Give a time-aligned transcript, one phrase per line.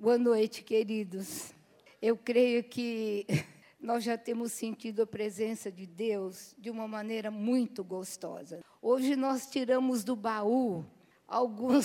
[0.00, 1.52] Boa noite, queridos.
[2.00, 3.26] Eu creio que
[3.78, 8.64] nós já temos sentido a presença de Deus de uma maneira muito gostosa.
[8.80, 10.86] Hoje nós tiramos do baú
[11.28, 11.84] alguns,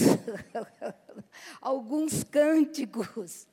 [1.59, 3.49] alguns cânticos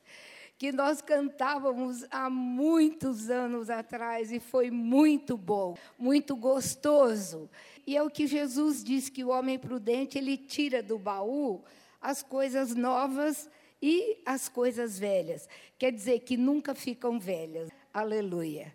[0.57, 7.49] que nós cantávamos há muitos anos atrás e foi muito bom, muito gostoso.
[7.85, 11.61] E é o que Jesus diz que o homem prudente ele tira do baú
[11.99, 13.49] as coisas novas
[13.85, 15.49] e as coisas velhas.
[15.77, 17.69] Quer dizer que nunca ficam velhas.
[17.93, 18.73] Aleluia.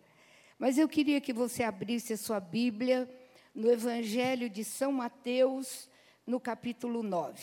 [0.59, 3.09] Mas eu queria que você abrisse a sua Bíblia
[3.55, 5.89] no Evangelho de São Mateus,
[6.27, 7.43] no capítulo 9.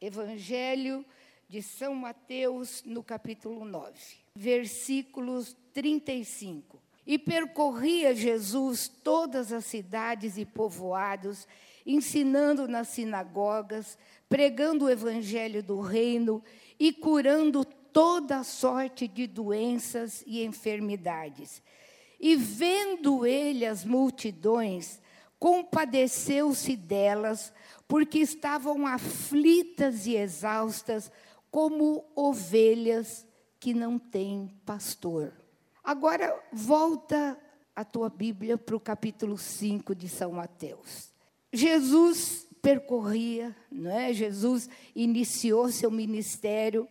[0.00, 1.04] Evangelho
[1.46, 3.92] de São Mateus, no capítulo 9,
[4.34, 6.80] versículos 35.
[7.06, 11.46] E percorria Jesus todas as cidades e povoados,
[11.84, 13.98] ensinando nas sinagogas,
[14.30, 16.42] pregando o evangelho do reino
[16.78, 21.62] e curando toda sorte de doenças e enfermidades.
[22.18, 25.00] E vendo ele as multidões,
[25.38, 27.52] compadeceu-se delas,
[27.88, 31.10] porque estavam aflitas e exaustas,
[31.50, 33.26] como ovelhas
[33.58, 35.32] que não têm pastor.
[35.84, 37.38] Agora, volta
[37.74, 41.12] a tua Bíblia para o capítulo 5 de São Mateus.
[41.52, 44.12] Jesus percorria, não é?
[44.14, 46.88] Jesus iniciou seu ministério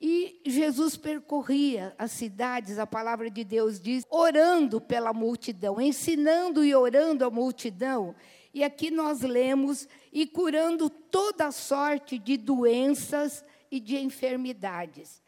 [0.00, 6.74] e Jesus percorria as cidades, a palavra de Deus diz, orando pela multidão, ensinando e
[6.74, 8.12] orando a multidão.
[8.52, 15.22] E aqui nós lemos e curando toda sorte de doenças e de enfermidades.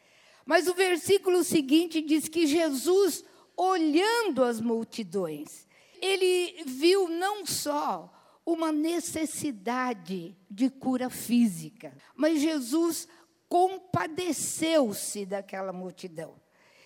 [0.45, 3.23] Mas o versículo seguinte diz que Jesus,
[3.55, 5.65] olhando as multidões,
[6.01, 8.11] ele viu não só
[8.45, 13.07] uma necessidade de cura física, mas Jesus
[13.49, 16.35] compadeceu-se daquela multidão.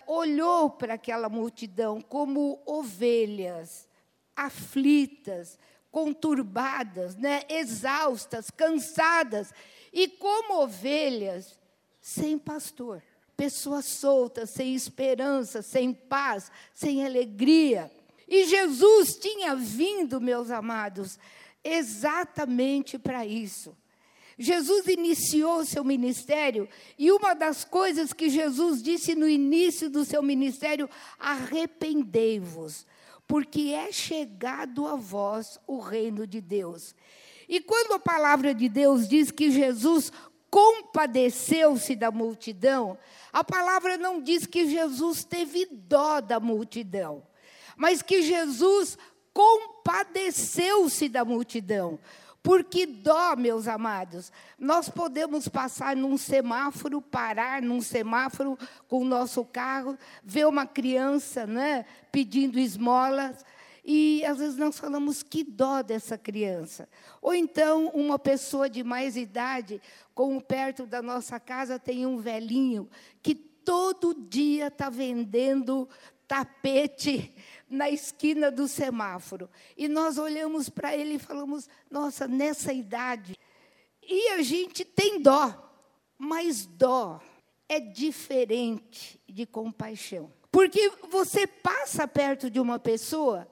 [0.06, 3.88] Olhou para aquela multidão como ovelhas
[4.34, 5.58] aflitas,
[5.90, 9.52] conturbadas, né, exaustas, cansadas,
[9.92, 11.58] e como ovelhas
[12.00, 13.02] sem pastor,
[13.36, 17.90] pessoas soltas, sem esperança, sem paz, sem alegria.
[18.26, 21.18] E Jesus tinha vindo, meus amados,
[21.64, 23.76] exatamente para isso.
[24.38, 26.66] Jesus iniciou seu ministério
[26.98, 30.88] e uma das coisas que Jesus disse no início do seu ministério:
[31.18, 32.86] arrependei-vos,
[33.26, 36.94] porque é chegado a vós o reino de Deus.
[37.46, 40.10] E quando a palavra de Deus diz que Jesus
[40.50, 42.98] compadeceu-se da multidão,
[43.32, 47.22] a palavra não diz que Jesus teve dó da multidão,
[47.76, 48.96] mas que Jesus
[49.90, 51.98] compadeceu-se da multidão.
[52.42, 58.56] Porque dó, meus amados, nós podemos passar num semáforo, parar num semáforo
[58.88, 63.44] com o nosso carro, ver uma criança né, pedindo esmolas,
[63.84, 66.88] e às vezes nós falamos que dó dessa criança.
[67.20, 69.82] Ou então, uma pessoa de mais idade,
[70.14, 72.88] como perto da nossa casa tem um velhinho
[73.22, 75.86] que todo dia está vendendo
[76.26, 77.34] tapete
[77.70, 79.48] na esquina do semáforo.
[79.76, 83.38] E nós olhamos para ele e falamos: nossa, nessa idade.
[84.02, 85.72] E a gente tem dó,
[86.18, 87.20] mas dó
[87.68, 90.32] é diferente de compaixão.
[90.50, 93.46] Porque você passa perto de uma pessoa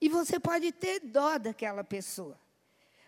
[0.00, 2.36] e você pode ter dó daquela pessoa.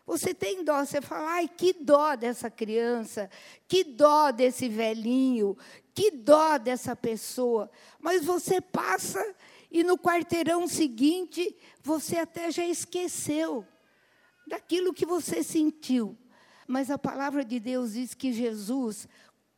[0.07, 3.29] Você tem dó, você fala, ai, que dó dessa criança,
[3.67, 5.57] que dó desse velhinho,
[5.95, 7.71] que dó dessa pessoa.
[7.99, 9.35] Mas você passa
[9.75, 11.53] e no quarteirão seguinte
[11.83, 13.67] você até já esqueceu
[14.47, 16.17] daquilo que você sentiu.
[16.65, 19.09] Mas a palavra de Deus diz que Jesus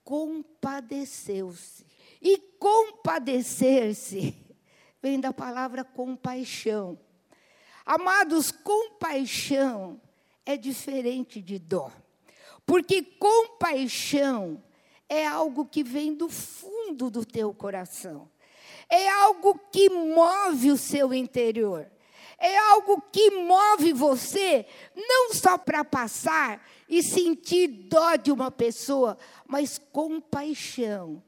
[0.03, 1.85] compadeceu-se.
[2.23, 4.35] E compadecer-se
[5.03, 6.99] vem da palavra compaixão.
[7.85, 10.01] Amados, compaixão
[10.47, 11.93] é diferente de dó.
[12.65, 14.65] Porque compaixão
[15.11, 18.31] é algo que vem do fundo do teu coração.
[18.89, 21.91] É algo que move o seu interior.
[22.39, 29.17] É algo que move você, não só para passar e sentir dó de uma pessoa,
[29.47, 31.23] mas compaixão.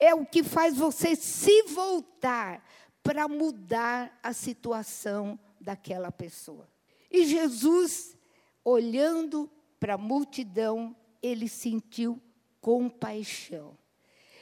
[0.00, 2.64] É o que faz você se voltar
[3.02, 6.68] para mudar a situação daquela pessoa.
[7.10, 8.16] E Jesus,
[8.64, 12.20] olhando para a multidão, ele sentiu
[12.60, 13.76] compaixão.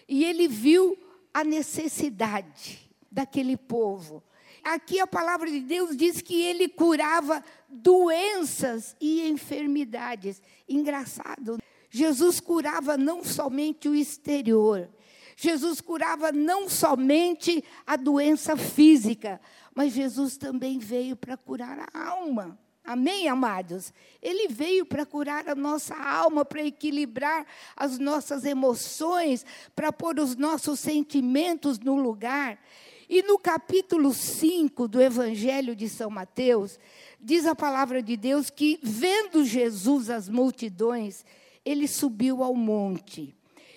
[0.09, 0.97] E ele viu
[1.35, 4.23] a necessidade daquele povo.
[4.63, 10.41] Aqui a palavra de Deus diz que ele curava doenças e enfermidades.
[10.67, 11.59] Engraçado,
[11.91, 14.89] Jesus curava não somente o exterior,
[15.37, 19.41] Jesus curava não somente a doença física,
[19.75, 22.59] mas Jesus também veio para curar a alma.
[22.85, 23.95] Amém, amados?
[24.21, 29.45] Ele veio para curar a nossa alma, para equilibrar as nossas emoções,
[29.75, 32.59] para pôr os nossos sentimentos no lugar.
[33.09, 36.79] E no capítulo 5 do Evangelho de São Mateus,
[37.19, 41.25] diz a palavra de Deus que, vendo Jesus as multidões,
[41.65, 43.35] ele subiu ao monte.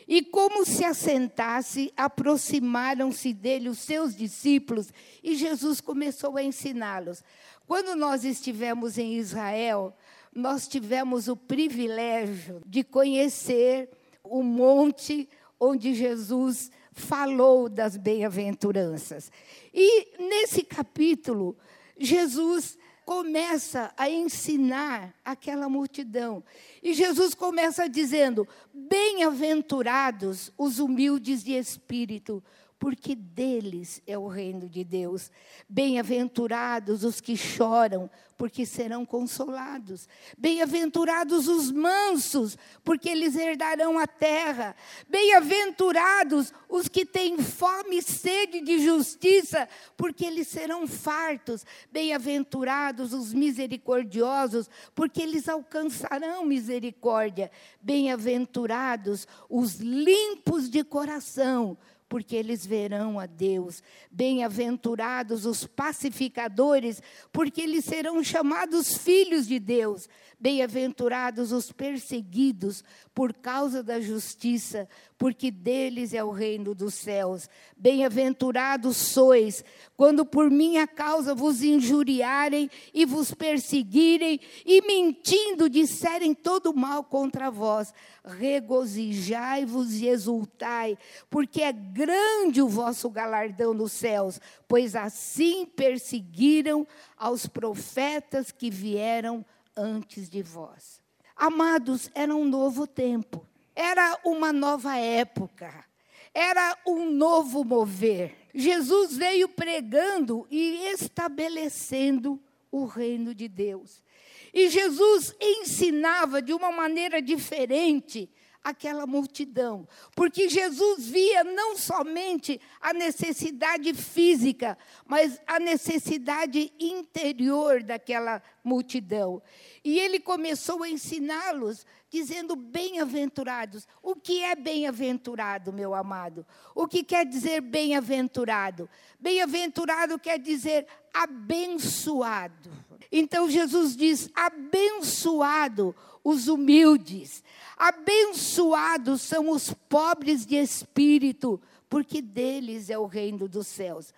[0.07, 4.89] E como se assentasse, aproximaram-se dele os seus discípulos
[5.21, 7.21] e Jesus começou a ensiná-los.
[7.67, 9.93] Quando nós estivemos em Israel,
[10.33, 13.89] nós tivemos o privilégio de conhecer
[14.23, 15.27] o monte
[15.59, 19.29] onde Jesus falou das bem-aventuranças.
[19.73, 21.57] E nesse capítulo,
[21.99, 26.43] Jesus começa a ensinar aquela multidão.
[26.81, 32.43] E Jesus começa dizendo: Bem-aventurados os humildes de espírito,
[32.79, 35.31] porque deles é o reino de Deus.
[35.67, 40.07] Bem-aventurados os que choram, porque serão consolados.
[40.37, 44.75] Bem-aventurados os mansos, porque eles herdarão a terra.
[45.09, 51.65] Bem-aventurados os que têm fome e sede de justiça, porque eles serão fartos.
[51.91, 57.49] Bem-aventurados os misericordiosos, porque eles alcançarão misericórdia.
[57.81, 61.75] Bem-aventurados os limpos de coração,
[62.09, 63.83] porque eles verão a Deus.
[64.11, 67.01] Bem-aventurados os pacificadores,
[67.31, 70.07] porque eles serão chamados filhos de Deus.
[70.39, 72.83] Bem-aventurados os perseguidos
[73.13, 77.49] por causa da justiça, porque deles é o reino dos céus.
[77.75, 79.63] Bem-aventurados sois,
[79.95, 87.49] quando por minha causa vos injuriarem e vos perseguirem, e mentindo disserem todo mal contra
[87.49, 87.93] vós.
[88.23, 90.97] Regozijai-vos e exultai,
[91.29, 96.85] porque é grande o vosso galardão nos céus, pois assim perseguiram
[97.17, 101.01] aos profetas que vieram antes de vós.
[101.35, 103.46] Amados, era um novo tempo,
[103.77, 105.85] era uma nova época,
[106.33, 108.35] era um novo mover.
[108.55, 112.41] Jesus veio pregando e estabelecendo
[112.71, 114.03] o reino de Deus.
[114.51, 118.27] E Jesus ensinava de uma maneira diferente
[118.63, 128.41] aquela multidão, porque Jesus via não somente a necessidade física, mas a necessidade interior daquela
[128.61, 129.41] multidão.
[129.85, 133.87] E ele começou a ensiná-los, dizendo: bem-aventurados.
[134.01, 136.45] O que é bem-aventurado, meu amado?
[136.73, 138.89] O que quer dizer bem-aventurado?
[139.19, 142.71] Bem-aventurado quer dizer abençoado.
[143.11, 147.43] Então Jesus diz: abençoado os humildes,
[147.77, 154.13] abençoados são os pobres de espírito, porque deles é o reino dos céus.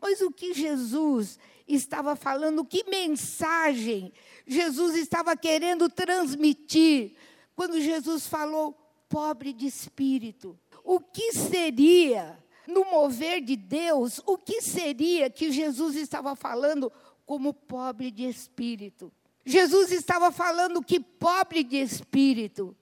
[0.00, 4.12] Mas o que Jesus estava falando, que mensagem
[4.46, 7.14] Jesus estava querendo transmitir
[7.54, 8.72] quando Jesus falou
[9.08, 10.58] pobre de espírito?
[10.82, 16.92] O que seria, no mover de Deus, o que seria que Jesus estava falando
[17.24, 19.12] como pobre de espírito?
[19.44, 22.76] Jesus estava falando que pobre de espírito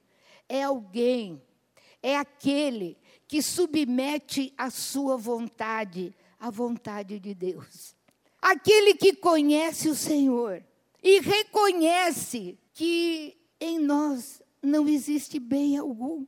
[0.47, 1.41] é alguém,
[2.01, 2.97] é aquele
[3.27, 7.95] que submete a sua vontade à vontade de Deus.
[8.41, 10.63] Aquele que conhece o Senhor
[11.01, 16.25] e reconhece que em nós não existe bem algum,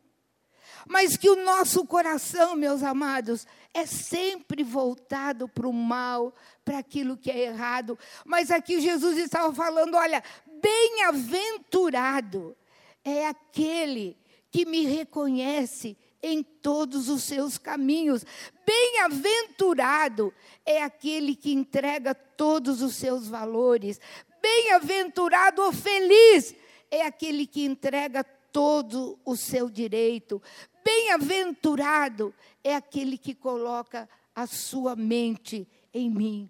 [0.87, 7.17] mas que o nosso coração, meus amados, é sempre voltado para o mal, para aquilo
[7.17, 7.97] que é errado.
[8.23, 10.23] Mas aqui Jesus estava falando: olha,
[10.61, 12.55] bem-aventurado
[13.03, 14.17] é aquele
[14.51, 18.25] que me reconhece em todos os seus caminhos.
[18.65, 20.33] Bem-aventurado
[20.65, 23.99] é aquele que entrega todos os seus valores.
[24.41, 26.55] Bem-aventurado ou feliz
[26.95, 30.41] é aquele que entrega todo o seu direito.
[30.83, 32.33] Bem-aventurado
[32.63, 36.49] é aquele que coloca a sua mente em mim,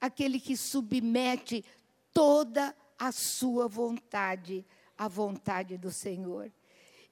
[0.00, 1.64] aquele que submete
[2.12, 4.64] toda a sua vontade
[4.96, 6.50] à vontade do Senhor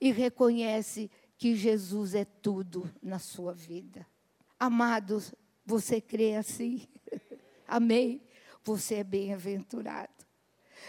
[0.00, 4.07] e reconhece que Jesus é tudo na sua vida.
[4.59, 6.88] Amados, você crê assim?
[7.69, 8.23] Amém?
[8.62, 10.13] Você é bem-aventurado.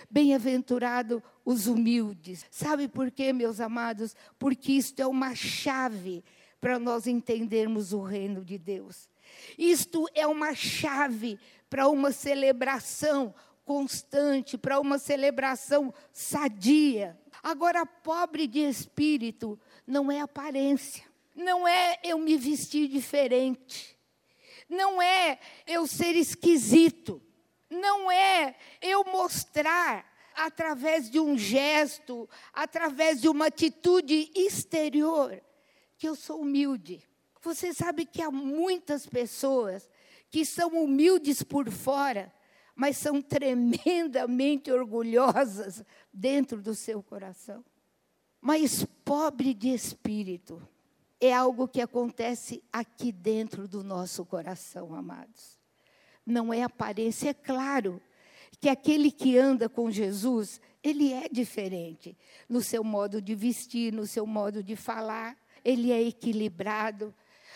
[0.10, 2.46] Bem-aventurado os humildes.
[2.50, 4.16] Sabe por quê, meus amados?
[4.38, 6.24] Porque isto é uma chave
[6.60, 9.10] para nós entendermos o reino de Deus.
[9.58, 13.34] Isto é uma chave para uma celebração
[13.64, 17.20] constante, para uma celebração sadia.
[17.44, 21.04] Agora, pobre de espírito não é aparência.
[21.36, 23.98] não é eu me vestir diferente,
[24.70, 25.38] não é
[25.68, 27.22] eu ser esquisito,
[27.76, 30.06] não é eu mostrar
[30.36, 35.42] através de um gesto, através de uma atitude exterior,
[35.98, 37.02] que eu sou humilde.
[37.42, 39.90] Você sabe que há muitas pessoas
[40.30, 42.34] que são humildes por fora,
[42.76, 47.64] mas são tremendamente orgulhosas dentro do seu coração.
[48.42, 50.62] Mas pobre de espírito
[51.20, 55.65] é algo que acontece aqui dentro do nosso coração, amados.
[56.26, 58.02] Não é aparência, é claro
[58.60, 62.18] que aquele que anda com Jesus, ele é diferente
[62.50, 67.14] no seu modo de vestir, no seu modo de falar, ele é equilibrado,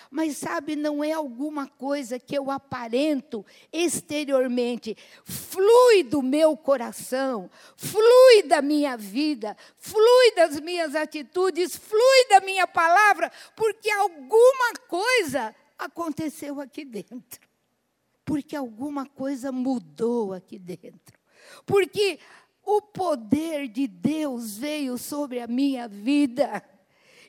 [0.09, 4.97] mas sabe, não é alguma coisa que eu aparento exteriormente.
[5.23, 12.65] Flui do meu coração, flui da minha vida, flui das minhas atitudes, flui da minha
[12.65, 17.48] palavra, porque alguma coisa aconteceu aqui dentro.
[18.29, 21.17] Porque alguma coisa mudou aqui dentro.
[21.65, 22.19] Porque
[22.63, 26.63] o poder de Deus veio sobre a minha vida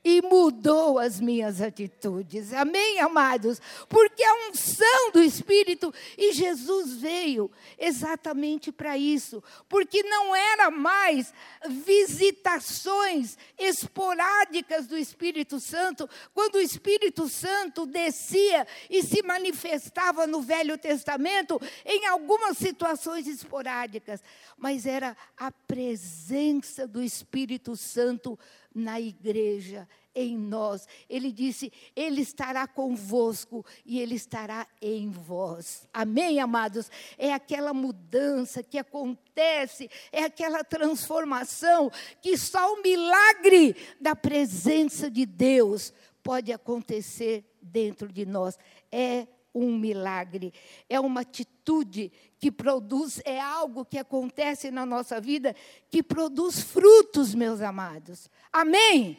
[0.04, 2.52] e mudou as minhas atitudes.
[2.52, 3.61] Amém, amados?
[3.88, 11.33] Porque a unção do Espírito e Jesus veio exatamente para isso, porque não era mais
[11.69, 20.78] visitações esporádicas do Espírito Santo, quando o Espírito Santo descia e se manifestava no Velho
[20.78, 24.23] Testamento em algumas situações esporádicas,
[24.57, 28.38] mas era a presença do Espírito Santo
[28.74, 30.86] na igreja, em nós.
[31.08, 35.88] Ele disse: Ele estará convosco e Ele estará em vós.
[35.92, 36.90] Amém, amados?
[37.18, 45.24] É aquela mudança que acontece, é aquela transformação que só o milagre da presença de
[45.26, 48.58] Deus pode acontecer dentro de nós.
[48.90, 50.52] É um milagre,
[50.88, 55.54] é uma atitude que produz, é algo que acontece na nossa vida
[55.90, 58.30] que produz frutos, meus amados.
[58.52, 59.19] Amém?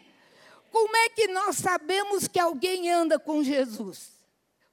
[0.71, 4.20] Como é que nós sabemos que alguém anda com Jesus?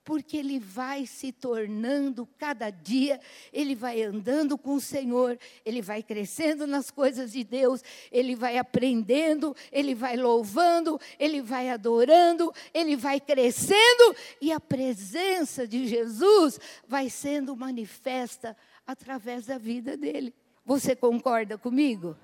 [0.08, 3.20] Porque ele vai se tornando cada dia,
[3.52, 8.56] ele vai andando com o Senhor, ele vai crescendo nas coisas de Deus, ele vai
[8.56, 16.58] aprendendo, ele vai louvando, ele vai adorando, ele vai crescendo e a presença de Jesus
[16.86, 20.32] vai sendo manifesta através da vida dele.
[20.64, 22.16] Você concorda comigo?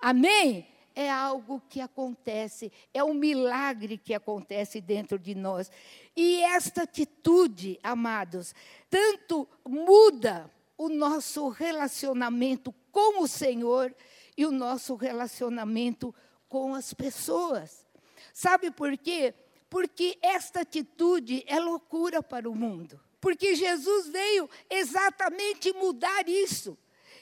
[0.00, 0.69] Amém?
[0.94, 5.70] É algo que acontece, é um milagre que acontece dentro de nós.
[6.16, 8.54] E esta atitude, amados,
[8.88, 13.94] tanto muda o nosso relacionamento com o Senhor
[14.36, 16.14] e o nosso relacionamento
[16.48, 17.86] com as pessoas.
[18.32, 19.34] Sabe por quê?
[19.68, 23.00] Porque esta atitude é loucura para o mundo.
[23.20, 26.76] Porque Jesus veio exatamente mudar isso.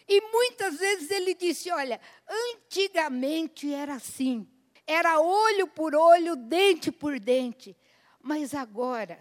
[0.08, 4.48] E muitas vezes ele disse: Olha, antigamente era assim,
[4.86, 7.76] era olho por olho, dente por dente,
[8.22, 9.18] mas agora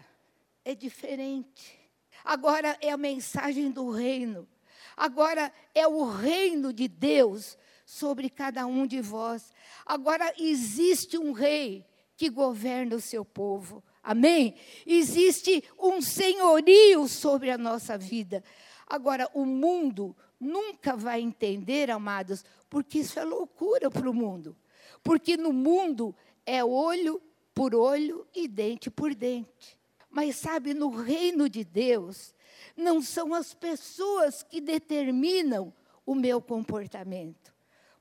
[0.64, 1.78] é diferente.
[2.24, 4.48] Agora é a mensagem do reino,
[4.96, 9.52] agora é o reino de Deus sobre cada um de vós.
[9.84, 13.82] Agora existe um rei que governa o seu povo.
[14.02, 14.56] Amém?
[14.86, 18.42] Existe um senhorio sobre a nossa vida.
[18.86, 24.56] Agora, o mundo nunca vai entender, amados, porque isso é loucura para o mundo.
[25.02, 26.14] Porque no mundo
[26.44, 27.20] é olho
[27.54, 29.78] por olho e dente por dente.
[30.10, 32.34] Mas sabe, no reino de Deus,
[32.76, 35.72] não são as pessoas que determinam
[36.06, 37.52] o meu comportamento,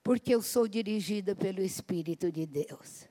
[0.02, 3.08] porque eu sou dirigida pelo Espírito de Deus.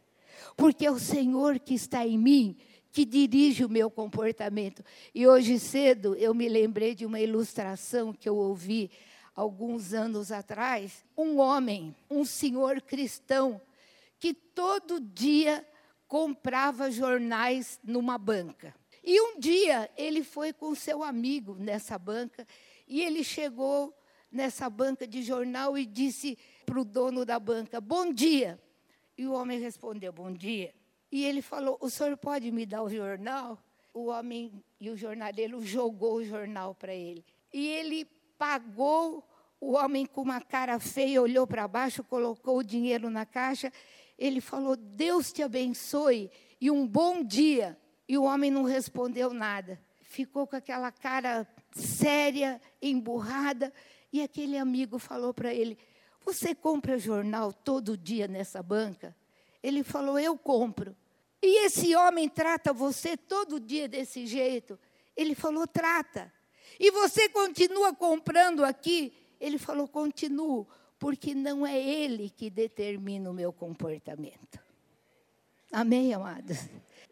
[0.57, 2.57] Porque é o Senhor que está em mim
[2.91, 4.83] que dirige o meu comportamento.
[5.15, 8.91] E hoje cedo eu me lembrei de uma ilustração que eu ouvi
[9.37, 13.61] alguns anos atrás, um homem, um senhor cristão,
[14.19, 15.65] que todo dia
[16.09, 18.75] comprava jornais numa banca.
[19.05, 22.47] E um dia ele foi com seu amigo nessa banca
[22.89, 23.95] e ele chegou
[24.33, 28.59] nessa banca de jornal e disse para o dono da banca: Bom dia.
[29.19, 30.75] E o homem respondeu: Bom dia.
[31.13, 33.63] E ele falou: O senhor pode me dar o jornal?
[33.93, 37.25] O homem e o jornaleiro jogou o jornal para ele.
[37.53, 38.07] E ele
[38.39, 39.27] pagou
[39.61, 43.73] o homem com uma cara feia olhou para baixo, colocou o dinheiro na caixa.
[44.19, 47.79] Ele falou: Deus te abençoe e um bom dia.
[48.09, 49.81] E o homem não respondeu nada.
[50.03, 53.73] Ficou com aquela cara séria, emburrada.
[54.13, 55.79] E aquele amigo falou para ele:
[56.25, 59.17] Você compra jornal todo dia nessa banca?
[59.63, 60.97] Ele falou: Eu compro.
[61.43, 64.79] E esse homem trata você todo dia desse jeito?
[65.17, 66.33] Ele falou: trata.
[66.79, 69.13] E você continua comprando aqui?
[69.41, 70.67] Ele falou: continuo,
[70.99, 74.59] porque não é ele que determina o meu comportamento.
[75.73, 76.59] Amém, amados?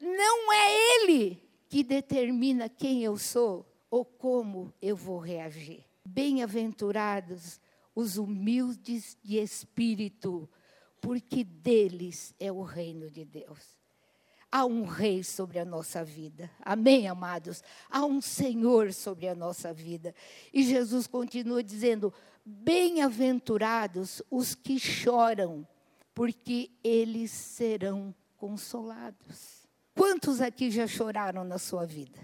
[0.00, 5.84] Não é ele que determina quem eu sou ou como eu vou reagir.
[6.04, 7.60] Bem-aventurados
[7.94, 10.48] os humildes de espírito,
[11.00, 13.83] porque deles é o reino de Deus.
[14.54, 16.48] Há um rei sobre a nossa vida.
[16.60, 17.60] Amém, amados?
[17.90, 20.14] Há um Senhor sobre a nossa vida.
[20.52, 25.66] E Jesus continua dizendo: Bem-aventurados os que choram,
[26.14, 29.66] porque eles serão consolados.
[29.92, 32.20] Quantos aqui já choraram na sua vida?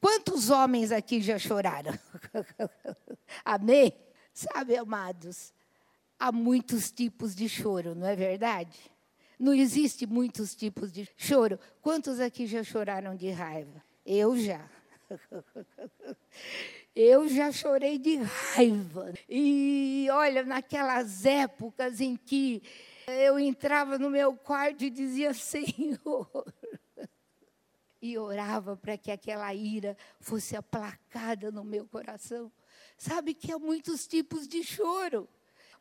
[0.00, 1.92] Quantos homens aqui já choraram?
[3.44, 3.92] Amém?
[4.32, 5.52] Sabe, amados,
[6.18, 8.89] há muitos tipos de choro, não é verdade?
[9.40, 11.58] Não existe muitos tipos de choro.
[11.80, 13.82] Quantos aqui já choraram de raiva?
[14.04, 14.68] Eu já.
[16.94, 19.14] Eu já chorei de raiva.
[19.26, 22.62] E olha, naquelas épocas em que
[23.06, 26.28] eu entrava no meu quarto e dizia: Senhor.
[28.02, 32.50] E orava para que aquela ira fosse aplacada no meu coração.
[32.96, 35.28] Sabe que há muitos tipos de choro.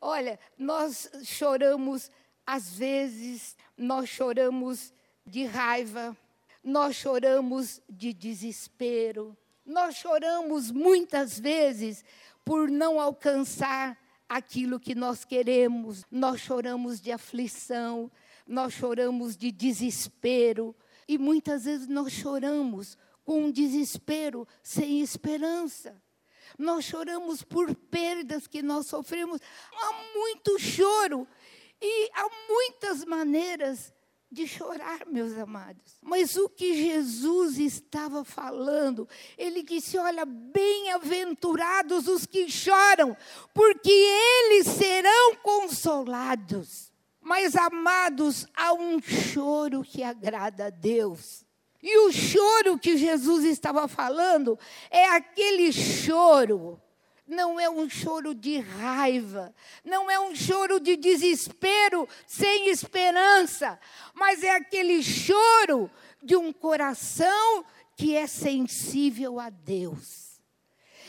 [0.02, 2.12] Olha, nós choramos,
[2.52, 4.92] às vezes, nós choramos
[5.24, 6.18] de raiva,
[6.64, 12.04] nós choramos de desespero, nós choramos muitas vezes
[12.44, 13.96] por não alcançar
[14.28, 18.12] aquilo que nós queremos, nós choramos de aflição,
[18.48, 20.76] nós choramos de desespero,
[21.08, 26.02] e muitas vezes nós choramos com um desespero sem esperança.
[26.58, 29.40] Nós choramos por perdas que nós sofremos.
[29.72, 31.28] Há muito choro
[31.82, 33.94] e há muitas maneiras
[34.32, 35.98] de chorar, meus amados.
[36.02, 39.08] Mas o que Jesus estava falando,
[39.38, 43.18] ele disse: Olha, bem-aventurados os que choram,
[43.54, 46.92] porque eles serão consolados.
[47.22, 51.46] Mas, amados, há um choro que agrada a Deus.
[51.82, 56.82] E o choro que Jesus estava falando é aquele choro,
[57.30, 59.54] não é um choro de raiva,
[59.86, 63.80] não é um choro de desespero sem esperança,
[64.14, 65.90] mas é aquele choro
[66.22, 67.64] de um coração
[67.96, 70.42] que é sensível a Deus.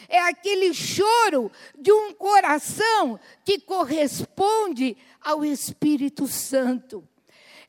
[0.08, 7.06] É aquele choro de um coração que corresponde ao Espírito Santo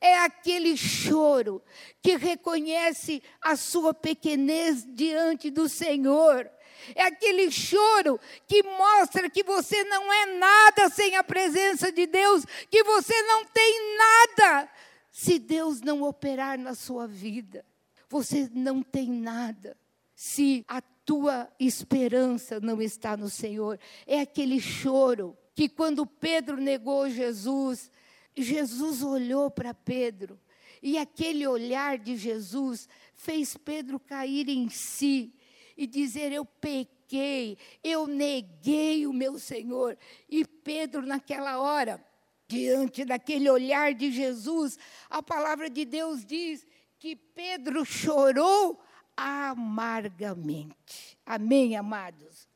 [0.02, 1.62] é aquele choro
[2.02, 6.50] que reconhece a sua pequenez diante do Senhor.
[6.94, 12.44] É aquele choro que mostra que você não é nada sem a presença de Deus,
[12.70, 14.68] que você não tem nada
[15.10, 17.64] se Deus não operar na sua vida.
[18.08, 19.76] Você não tem nada
[20.14, 23.78] se a tua esperança não está no Senhor.
[24.06, 27.90] É aquele choro que quando Pedro negou Jesus,
[28.36, 30.38] Jesus olhou para Pedro
[30.82, 35.32] e aquele olhar de Jesus fez Pedro cair em si
[35.76, 39.96] e dizer: Eu pequei, eu neguei o meu Senhor.
[40.28, 42.04] E Pedro, naquela hora,
[42.48, 46.66] diante daquele olhar de Jesus, a palavra de Deus diz
[46.98, 48.82] que Pedro chorou
[49.16, 51.16] amargamente.
[51.24, 52.48] Amém, amados?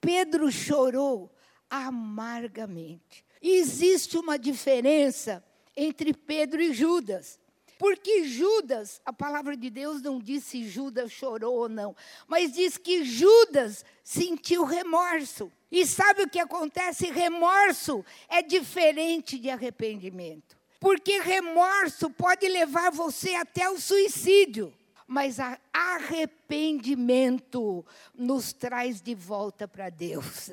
[0.00, 1.34] Pedro chorou
[1.68, 3.24] amargamente.
[3.42, 5.44] Existe uma diferença
[5.76, 7.39] entre Pedro e Judas.
[7.80, 11.96] Porque Judas, a palavra de Deus não diz se Judas chorou ou não,
[12.28, 15.50] mas diz que Judas sentiu remorso.
[15.72, 17.10] E sabe o que acontece?
[17.10, 20.58] Remorso é diferente de arrependimento.
[20.78, 24.74] Porque remorso pode levar você até o suicídio
[25.12, 25.38] mas
[25.72, 30.52] arrependimento nos traz de volta para Deus.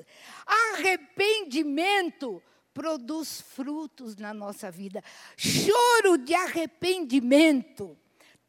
[0.73, 2.41] Arrependimento
[2.77, 5.03] produz frutos na nossa vida.
[5.35, 7.97] Choro de arrependimento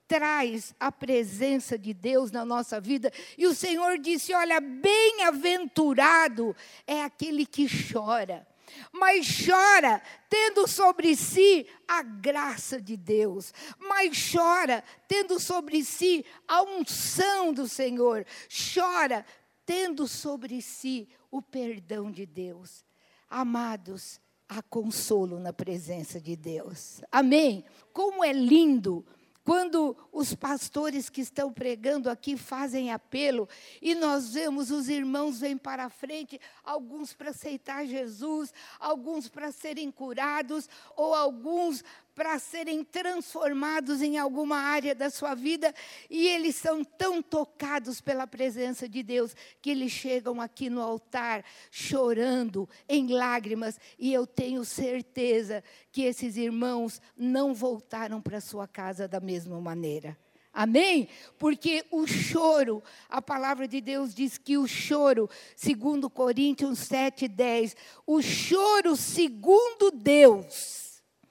[0.06, 3.10] traz a presença de Deus na nossa vida.
[3.38, 6.54] E o Senhor disse: Olha, bem-aventurado
[6.86, 8.46] é aquele que chora
[8.92, 16.60] mas chora tendo sobre si a graça de Deus, mas chora tendo sobre si a
[16.62, 18.26] unção do Senhor,
[18.74, 19.24] chora
[19.64, 22.86] tendo sobre si o perdão de Deus.
[23.28, 27.02] Amados, há consolo na presença de Deus.
[27.12, 27.64] Amém?
[27.92, 29.04] Como é lindo
[29.48, 33.48] quando os pastores que estão pregando aqui fazem apelo
[33.80, 39.50] e nós vemos os irmãos vêm para a frente, alguns para aceitar Jesus, alguns para
[39.50, 41.82] serem curados, ou alguns
[42.18, 45.72] para serem transformados em alguma área da sua vida
[46.10, 51.44] e eles são tão tocados pela presença de Deus que eles chegam aqui no altar
[51.70, 59.06] chorando em lágrimas e eu tenho certeza que esses irmãos não voltaram para sua casa
[59.06, 60.18] da mesma maneira.
[60.52, 61.08] Amém?
[61.38, 67.76] Porque o choro, a palavra de Deus diz que o choro, segundo Coríntios 7, 10,
[68.04, 70.87] o choro segundo Deus,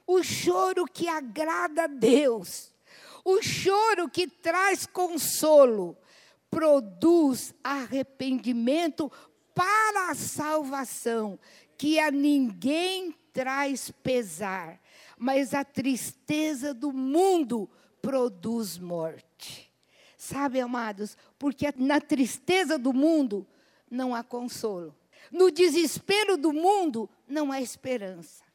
[0.07, 2.73] o choro que agrada a Deus,
[3.25, 5.97] o choro que traz consolo,
[6.49, 9.11] produz arrependimento
[9.53, 11.37] para a salvação,
[11.77, 14.79] que a ninguém traz pesar,
[15.17, 17.69] mas a tristeza do mundo
[18.01, 19.69] produz morte.
[20.17, 23.45] Sabe, amados, porque na tristeza do mundo
[23.91, 24.95] não há consolo.
[25.31, 28.46] No desespero do mundo não há esperança.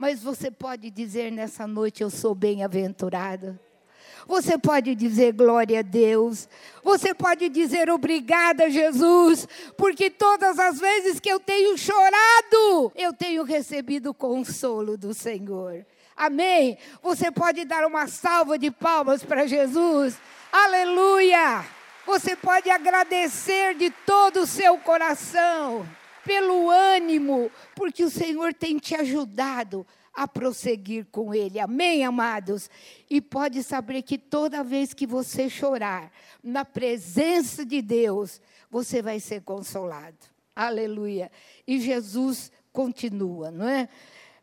[0.00, 3.60] Mas você pode dizer nessa noite: Eu sou bem-aventurado.
[4.26, 6.48] Você pode dizer glória a Deus.
[6.82, 13.44] Você pode dizer obrigada, Jesus, porque todas as vezes que eu tenho chorado, eu tenho
[13.44, 15.84] recebido o consolo do Senhor.
[16.16, 16.78] Amém?
[17.02, 20.16] Você pode dar uma salva de palmas para Jesus.
[20.50, 21.62] Aleluia!
[22.06, 25.86] Você pode agradecer de todo o seu coração
[26.24, 31.58] pelo ânimo, porque o Senhor tem te ajudado a prosseguir com Ele.
[31.58, 32.68] Amém, amados?
[33.08, 39.20] E pode saber que toda vez que você chorar na presença de Deus, você vai
[39.20, 40.18] ser consolado.
[40.54, 41.30] Aleluia.
[41.66, 43.88] E Jesus continua, não é?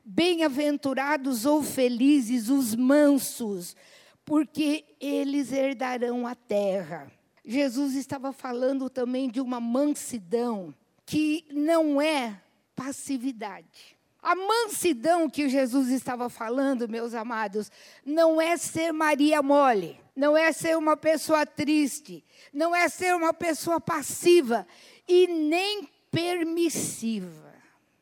[0.04, 3.76] Bem-aventurados ou felizes os mansos,
[4.24, 7.12] porque eles herdarão a terra.
[7.46, 10.74] Jesus estava falando também de uma mansidão
[11.08, 12.40] que não é
[12.76, 13.98] passividade.
[14.22, 17.72] A mansidão que Jesus estava falando, meus amados,
[18.06, 23.34] não é ser Maria mole, não é ser uma pessoa triste, não é ser uma
[23.34, 24.68] pessoa passiva
[25.08, 27.56] e nem permissiva.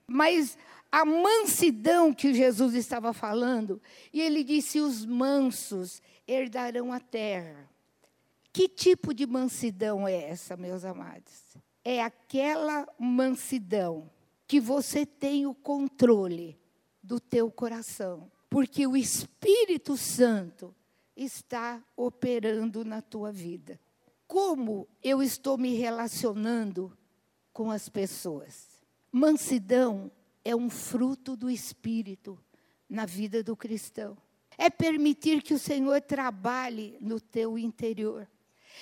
[0.07, 0.57] Mas
[0.91, 3.79] a mansidão que Jesus estava falando,
[4.11, 7.69] e ele disse: os mansos herdarão a terra.
[8.51, 11.44] Que tipo de mansidão é essa, meus amados?
[11.85, 14.09] É aquela mansidão
[14.47, 16.59] que você tem o controle
[17.01, 20.73] do teu coração, porque o Espírito Santo
[21.15, 23.79] está operando na tua vida.
[24.27, 26.91] Como eu estou me relacionando
[27.53, 28.83] com as pessoas?
[29.11, 30.11] Mansidão
[30.43, 32.37] é um fruto do Espírito
[32.89, 34.17] na vida do cristão.
[34.57, 38.27] É permitir que o Senhor trabalhe no teu interior.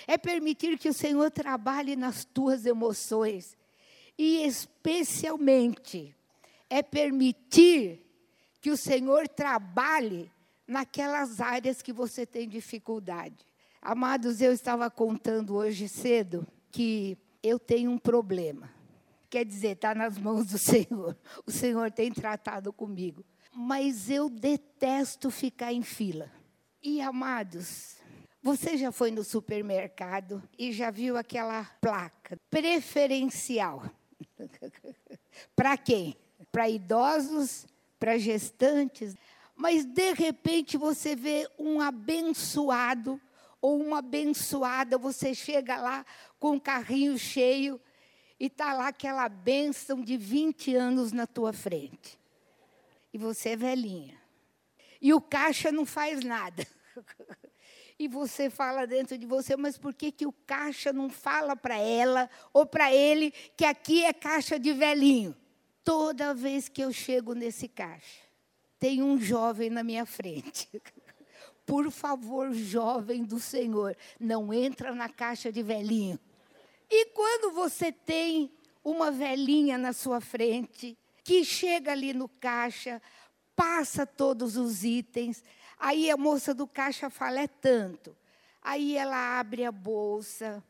[0.08, 3.58] É permitir que o Senhor trabalhe nas tuas emoções.
[4.18, 6.16] E, especialmente,
[6.70, 8.06] é permitir
[8.62, 10.32] que o Senhor trabalhe
[10.68, 13.46] naquelas áreas que você tem dificuldade.
[13.82, 18.72] Amados, eu estava contando hoje cedo que eu tenho um problema
[19.34, 21.18] quer dizer, está nas mãos do Senhor.
[21.44, 23.26] O Senhor tem tratado comigo.
[23.52, 26.30] Mas eu detesto ficar em fila.
[26.84, 27.96] E amados,
[28.44, 33.90] você já foi no supermercado e já viu aquela placa preferencial?
[35.56, 36.18] para quem?
[36.52, 37.66] Para idosos,
[37.98, 39.16] para gestantes.
[39.56, 43.20] Mas de repente você vê um abençoado
[43.62, 46.06] ou uma abençoada, você chega lá
[46.38, 47.80] com um carrinho cheio
[48.38, 52.20] e está lá aquela bênção de 20 anos na tua frente.
[53.14, 54.22] E você é velhinha.
[55.02, 56.68] E o caixa não faz nada.
[57.98, 61.78] E você fala dentro de você, mas por que, que o caixa não fala para
[61.78, 65.36] ela ou para ele que aqui é caixa de velhinho?
[65.84, 68.22] Toda vez que eu chego nesse caixa,
[68.80, 70.70] tem um jovem na minha frente.
[71.66, 76.20] Por favor, jovem do Senhor, não entra na caixa de velhinho.
[76.90, 78.52] E quando você tem
[78.84, 83.02] uma velhinha na sua frente, que chega ali no caixa,
[83.56, 85.44] passa todos os itens,
[85.84, 88.16] aí a moça do caixa fala: é tanto.
[88.62, 90.64] Aí ela abre a bolsa,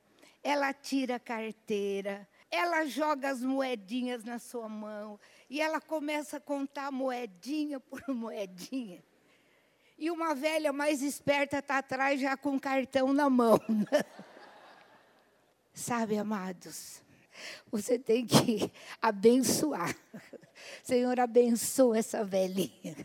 [0.44, 6.42] ela tira a carteira, ela joga as moedinhas na sua mão e ela começa a
[6.42, 9.04] contar moedinha por moedinha.
[9.96, 13.60] E uma velha mais esperta está atrás já com o cartão na mão.
[15.72, 17.02] Sabe, amados,
[17.72, 19.96] você tem que abençoar.
[20.84, 22.96] Senhor, abençoa essa velhinha.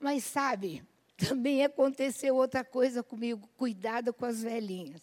[0.00, 0.82] Mas sabe,
[1.16, 5.02] também aconteceu outra coisa comigo, cuidado com as velhinhas.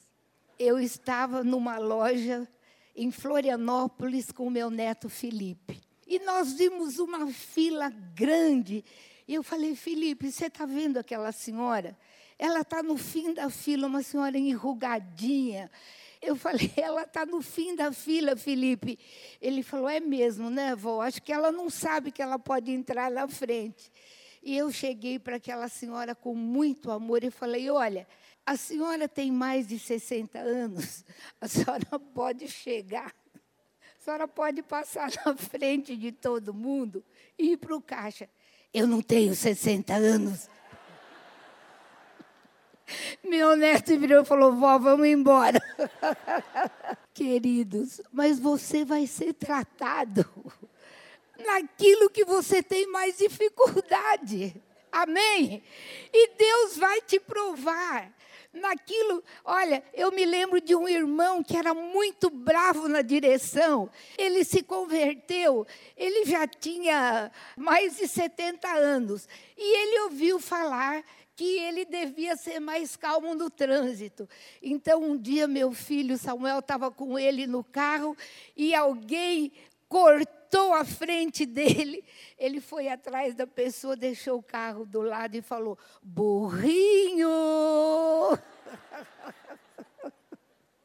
[0.57, 2.47] Eu estava numa loja
[2.95, 5.79] em Florianópolis com meu neto Felipe.
[6.07, 8.83] E nós vimos uma fila grande
[9.27, 11.95] E eu falei, Felipe, você está vendo aquela senhora?
[12.39, 15.69] Ela está no fim da fila, uma senhora enrugadinha.
[16.21, 18.97] Eu falei, ela está no fim da fila, Felipe.
[19.41, 21.01] Ele falou, é mesmo, né, vó?
[21.01, 23.91] Acho que ela não sabe que ela pode entrar na frente.
[24.47, 28.07] E eu cheguei para aquela senhora com muito amor e falei, olha,
[28.45, 31.03] a senhora tem mais de 60 anos,
[31.41, 37.03] a senhora pode chegar, a senhora pode passar na frente de todo mundo
[37.37, 38.29] e ir para o caixa.
[38.73, 40.49] Eu não tenho 60 anos.
[43.27, 45.59] Meu neto virou e falou: vó, vamos embora.
[47.13, 50.25] Queridos, mas você vai ser tratado
[51.45, 54.55] naquilo que você tem mais dificuldade.
[54.91, 55.63] Amém?
[56.13, 58.11] E Deus vai te provar
[58.53, 59.23] naquilo.
[59.43, 63.89] Olha, eu me lembro de um irmão que era muito bravo na direção.
[64.17, 69.27] Ele se converteu, ele já tinha mais de 70 anos.
[69.57, 71.03] E ele ouviu falar
[71.35, 74.27] que ele devia ser mais calmo no trânsito.
[74.61, 78.17] Então, um dia, meu filho Samuel estava com ele no carro
[78.55, 79.51] e alguém
[79.87, 80.36] cortou
[80.73, 82.03] a frente dele.
[82.37, 87.29] Ele foi atrás da pessoa, deixou o carro do lado e falou: burrinho!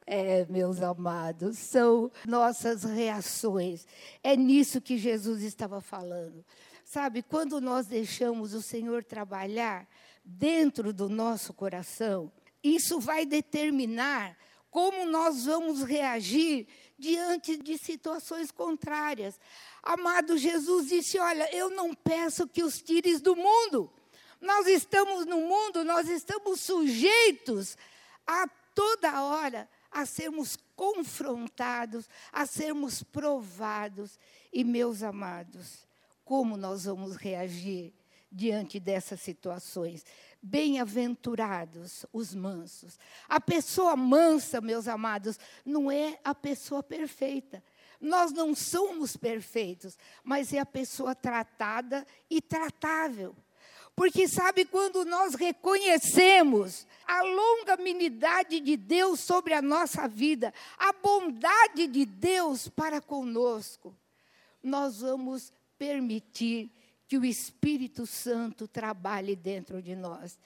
[0.05, 3.87] É, meus amados, são nossas reações.
[4.21, 6.45] É nisso que Jesus estava falando.
[6.83, 9.87] Sabe, quando nós deixamos o Senhor trabalhar,
[10.23, 12.31] dentro do nosso coração,
[12.63, 14.37] isso vai determinar
[14.69, 16.67] como nós vamos reagir
[17.03, 19.37] diante de situações contrárias.
[19.83, 23.91] Amado Jesus disse: Olha, eu não peço que os tires do mundo.
[24.39, 27.77] Nós estamos no mundo, nós estamos sujeitos
[28.25, 34.17] a toda hora a sermos confrontados, a sermos provados.
[34.51, 35.85] E, meus amados,
[36.23, 37.93] como nós vamos reagir
[38.31, 40.05] diante dessas situações.
[40.45, 42.99] Bem-aventurados os mansos.
[43.29, 47.63] A pessoa mansa, meus amados, não é a pessoa perfeita.
[48.01, 53.33] Nós não somos perfeitos, mas é a pessoa tratada e tratável.
[53.95, 61.87] Porque sabe quando nós reconhecemos a longanimidade de Deus sobre a nossa vida, a bondade
[61.87, 63.95] de Deus para conosco,
[64.61, 66.69] nós vamos permitir
[67.13, 70.39] que o Espírito Santo trabalhe dentro de nós.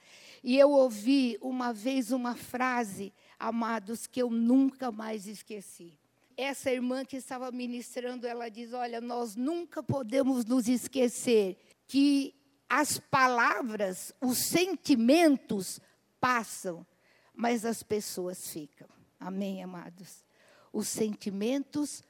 [0.43, 5.97] E eu ouvi uma vez uma frase, amados, que eu nunca mais esqueci.
[6.35, 12.35] Essa irmã que estava ministrando, ela diz: Olha, nós nunca podemos nos esquecer que
[12.67, 15.79] as palavras, os sentimentos
[16.19, 16.85] passam,
[17.33, 18.89] mas as pessoas ficam.
[19.17, 20.25] Amém, amados?
[20.73, 22.03] Os sentimentos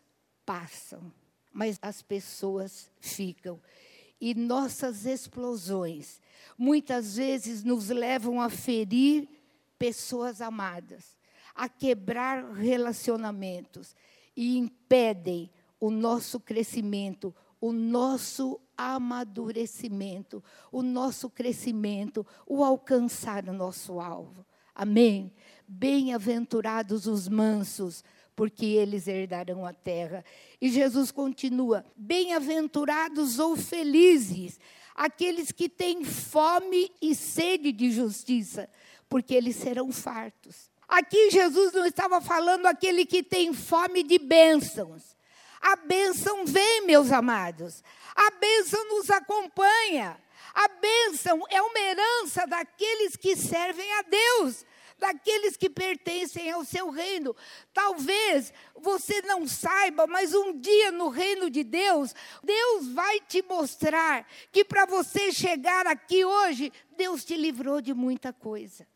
[0.44, 1.14] passam,
[1.54, 3.62] mas as pessoas ficam
[4.20, 6.20] e nossas explosões
[6.58, 9.30] muitas vezes nos levam a ferir
[9.78, 11.16] pessoas amadas,
[11.54, 13.96] a quebrar relacionamentos
[14.36, 15.50] e impedem
[15.80, 24.46] o nosso crescimento, o nosso amadurecimento, o nosso crescimento, o alcançar o nosso alvo.
[24.74, 25.34] Amém?
[25.68, 28.04] Bem-aventurados os mansos,
[28.38, 30.24] porque eles herdarão a terra.
[30.62, 34.60] E Jesus continua: bem-aventurados ou felizes
[34.96, 38.70] aqueles que têm fome e sede de justiça,
[39.10, 40.70] porque eles serão fartos.
[40.88, 45.18] Aqui Jesus não estava falando aquele que tem fome de bênçãos.
[45.60, 47.84] A bênção vem, meus amados.
[48.16, 50.16] A bênção nos acompanha.
[50.54, 54.64] A bênção é uma herança daqueles que servem a Deus
[54.98, 57.36] daqueles que pertencem ao seu reino.
[57.74, 64.28] Talvez você não saiba, mas um dia no reino de Deus, Deus vai te mostrar
[64.52, 68.88] que para você chegar aqui hoje, Deus te livrou de muita coisa.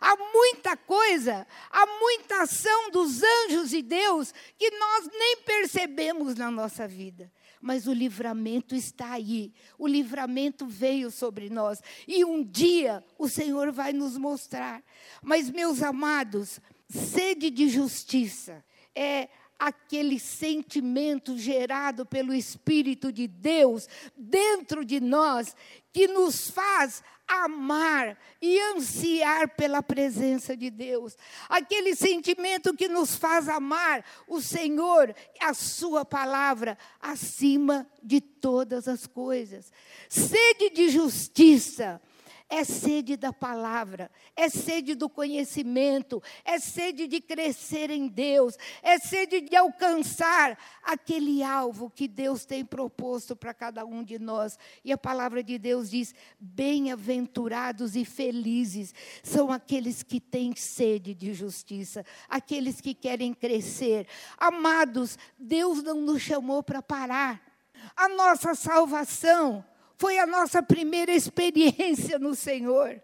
[0.00, 6.50] Há muita coisa, há muita ação dos anjos de Deus que nós nem percebemos na
[6.50, 7.32] nossa vida
[7.66, 9.52] mas o livramento está aí.
[9.76, 11.82] O livramento veio sobre nós.
[12.06, 14.84] E um dia o Senhor vai nos mostrar.
[15.20, 24.84] Mas, meus amados, sede de justiça é aquele sentimento gerado pelo Espírito de Deus dentro
[24.84, 25.56] de nós
[25.92, 31.16] que nos faz amar e ansiar pela presença de Deus.
[31.48, 39.06] Aquele sentimento que nos faz amar o Senhor, a Sua palavra, acima de todas as
[39.06, 39.72] coisas.
[40.08, 42.00] Sede de justiça
[42.48, 48.98] é sede da palavra, é sede do conhecimento, é sede de crescer em Deus, é
[48.98, 54.58] sede de alcançar aquele alvo que Deus tem proposto para cada um de nós.
[54.84, 61.34] E a palavra de Deus diz: bem-aventurados e felizes são aqueles que têm sede de
[61.34, 64.06] justiça, aqueles que querem crescer.
[64.38, 67.42] Amados, Deus não nos chamou para parar.
[67.96, 69.64] A nossa salvação
[69.98, 73.00] foi a nossa primeira experiência no Senhor.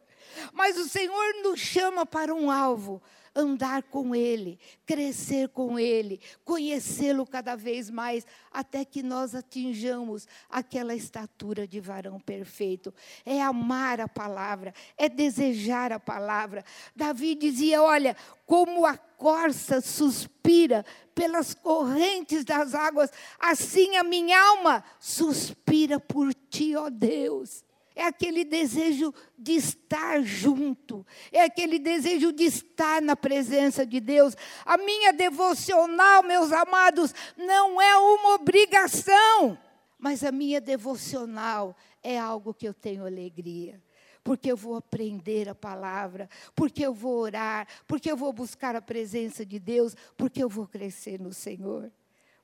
[0.53, 3.03] Mas o Senhor nos chama para um alvo,
[3.35, 10.95] andar com Ele, crescer com Ele, conhecê-lo cada vez mais, até que nós atinjamos aquela
[10.95, 12.93] estatura de varão perfeito.
[13.25, 16.65] É amar a palavra, é desejar a palavra.
[16.95, 18.17] Davi dizia: Olha,
[18.47, 26.77] como a corça suspira pelas correntes das águas, assim a minha alma suspira por ti,
[26.77, 27.65] ó Deus.
[27.95, 34.35] É aquele desejo de estar junto, é aquele desejo de estar na presença de Deus.
[34.65, 39.59] A minha devocional, meus amados, não é uma obrigação,
[39.99, 43.83] mas a minha devocional é algo que eu tenho alegria.
[44.25, 48.81] Porque eu vou aprender a palavra, porque eu vou orar, porque eu vou buscar a
[48.81, 51.91] presença de Deus, porque eu vou crescer no Senhor.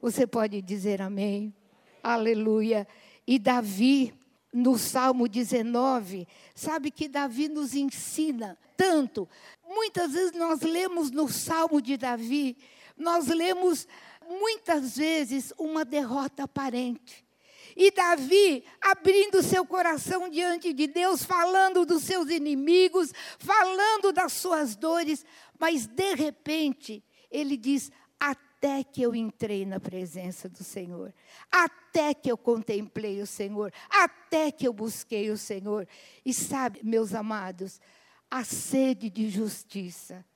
[0.01, 1.55] Você pode dizer amém?
[2.03, 2.87] Aleluia.
[3.27, 4.13] E Davi,
[4.53, 9.29] no Salmo 19, sabe que Davi nos ensina tanto.
[9.67, 12.57] Muitas vezes nós lemos no Salmo de Davi,
[12.97, 13.87] nós lemos
[14.29, 17.27] muitas vezes uma derrota aparente.
[17.77, 24.75] E Davi abrindo seu coração diante de Deus, falando dos seus inimigos, falando das suas
[24.75, 25.25] dores,
[25.59, 27.93] mas de repente ele diz:
[28.59, 31.15] até que eu entrei na presença do Senhor,
[31.49, 35.87] até que eu contemplei o Senhor, até que eu busquei o Senhor.
[36.27, 37.81] E sabe, meus amados,
[38.29, 40.27] a sede de justiça,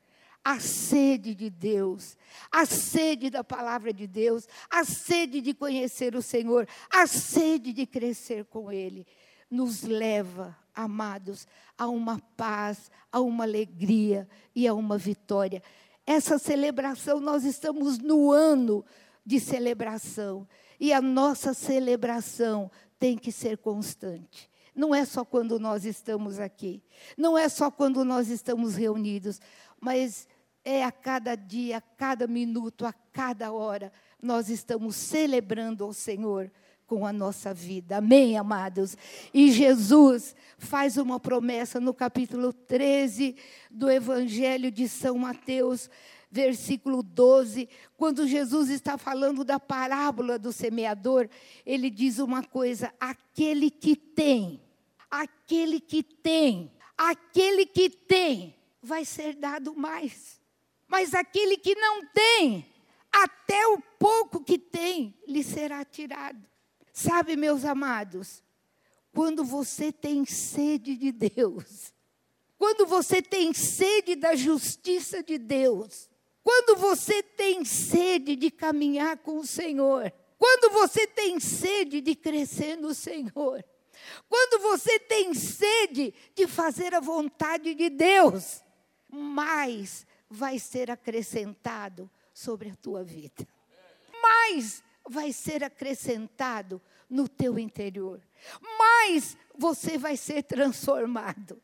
[0.45, 2.17] a sede de Deus,
[2.51, 7.85] a sede da palavra de Deus, a sede de conhecer o Senhor, a sede de
[7.87, 9.05] crescer com Ele,
[9.51, 11.45] nos leva, amados,
[11.77, 15.61] a uma paz, a uma alegria e a uma vitória
[16.07, 18.85] essa celebração, nós estamos no ano
[19.25, 20.47] de celebração.
[20.79, 24.51] E a nossa celebração tem que ser constante.
[24.75, 26.83] Não é só quando nós estamos aqui,
[27.17, 29.41] não é só quando nós estamos reunidos,
[29.79, 30.27] mas
[30.65, 36.51] é a cada dia, a cada minuto, a cada hora, nós estamos celebrando ao Senhor
[36.93, 37.97] com a nossa vida.
[37.97, 38.99] Amém, amados?
[39.33, 43.35] E Jesus faz uma promessa no capítulo 13
[43.71, 45.89] do Evangelho de São Mateus,
[46.31, 51.31] versículo 12, quando Jesus está falando da parábola do semeador,
[51.65, 54.61] ele diz uma coisa: aquele que tem,
[55.11, 60.39] aquele que tem, aquele que tem, vai ser dado mais.
[60.87, 62.67] Mas aquele que não tem,
[63.11, 66.52] até o pouco que tem, lhe será tirado.
[66.93, 68.43] Sabe, meus amados,
[69.13, 71.93] quando você tem sede de Deus,
[72.59, 76.09] quando você tem sede da justiça de Deus,
[76.43, 82.77] quando você tem sede de caminhar com o Senhor, quando você tem sede de crescer
[82.77, 83.65] no Senhor,
[84.29, 88.63] quando você tem sede de fazer a vontade de Deus,
[89.09, 93.47] mais vai ser acrescentado sobre a tua vida.
[94.21, 98.21] Mais vai ser acrescentado no teu interior.
[98.79, 101.61] Mais você vai ser transformado.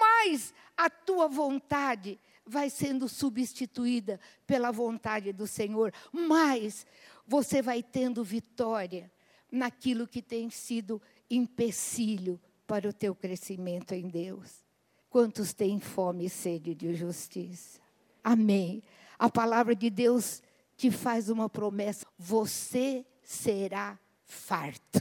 [0.00, 5.92] Mais a tua vontade vai sendo substituída pela vontade do Senhor.
[6.12, 6.86] Mais
[7.26, 9.10] você vai tendo vitória
[9.50, 14.62] naquilo que tem sido empecilho para o teu crescimento em Deus.
[15.08, 17.80] Quantos têm fome e sede de justiça?
[18.24, 18.82] Amém.
[19.18, 20.42] A palavra de Deus
[20.76, 25.00] te faz uma promessa: você será farto.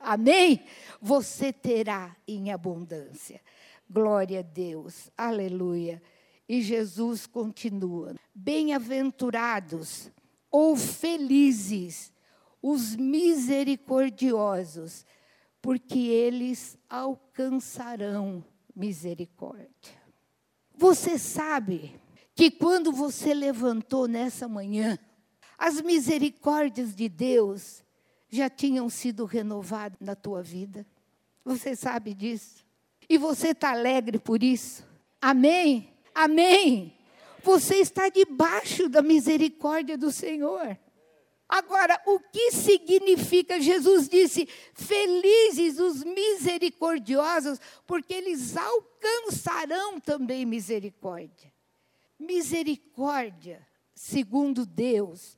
[0.00, 0.64] Amém?
[1.00, 3.40] Você terá em abundância.
[3.90, 5.10] Glória a Deus.
[5.16, 6.02] Aleluia.
[6.48, 10.10] E Jesus continua: Bem-aventurados
[10.50, 12.12] ou felizes
[12.62, 15.04] os misericordiosos,
[15.60, 18.42] porque eles alcançarão
[18.74, 19.98] misericórdia.
[20.74, 21.94] Você sabe
[22.34, 24.98] que quando você levantou nessa manhã,
[25.58, 27.82] as misericórdias de Deus
[28.28, 30.86] já tinham sido renovadas na tua vida.
[31.44, 32.64] Você sabe disso.
[33.08, 34.86] E você está alegre por isso.
[35.20, 35.92] Amém?
[36.14, 36.94] Amém?
[37.42, 40.78] Você está debaixo da misericórdia do Senhor.
[41.48, 43.58] Agora, o que significa?
[43.58, 51.50] Jesus disse: Felizes os misericordiosos, porque eles alcançarão também misericórdia.
[52.18, 55.37] Misericórdia, segundo Deus,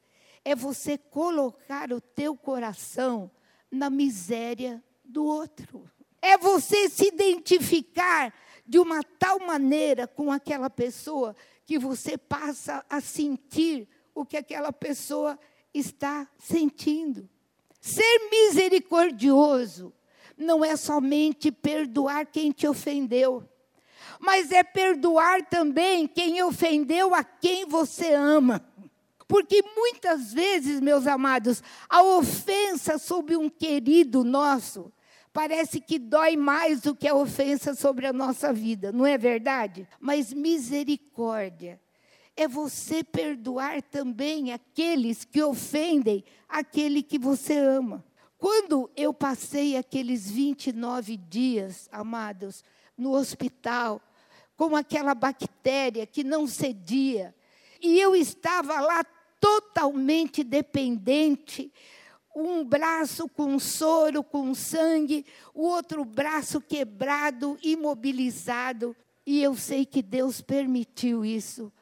[0.51, 3.31] é você colocar o teu coração
[3.71, 5.89] na miséria do outro.
[6.21, 8.35] É você se identificar
[8.67, 11.35] de uma tal maneira com aquela pessoa
[11.65, 15.39] que você passa a sentir o que aquela pessoa
[15.73, 17.29] está sentindo.
[17.81, 19.93] Ser misericordioso
[20.37, 23.49] não é somente perdoar quem te ofendeu,
[24.19, 28.70] mas é perdoar também quem ofendeu a quem você ama.
[29.31, 34.93] Porque muitas vezes, meus amados, a ofensa sobre um querido nosso
[35.33, 39.87] parece que dói mais do que a ofensa sobre a nossa vida, não é verdade?
[40.01, 41.81] Mas misericórdia
[42.37, 48.05] é você perdoar também aqueles que ofendem aquele que você ama.
[48.37, 52.65] Quando eu passei aqueles 29 dias, amados,
[52.99, 54.03] no hospital,
[54.57, 57.33] com aquela bactéria que não cedia,
[57.81, 59.05] e eu estava lá
[59.41, 61.73] totalmente dependente,
[62.37, 65.25] um braço com soro, com sangue,
[65.55, 68.95] o outro braço quebrado, imobilizado.
[69.27, 71.73] E eu sei que Deus permitiu isso,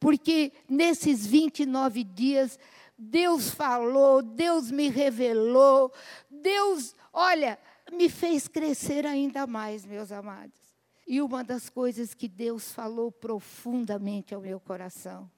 [0.00, 2.58] porque nesses 29 dias,
[2.96, 5.92] Deus falou, Deus me revelou,
[6.30, 7.58] Deus, olha,
[7.92, 10.58] me fez crescer ainda mais, meus amados.
[11.06, 15.30] E uma das coisas que Deus falou profundamente ao meu coração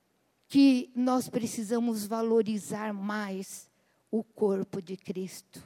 [0.51, 3.71] que nós precisamos valorizar mais
[4.11, 5.63] o corpo de Cristo,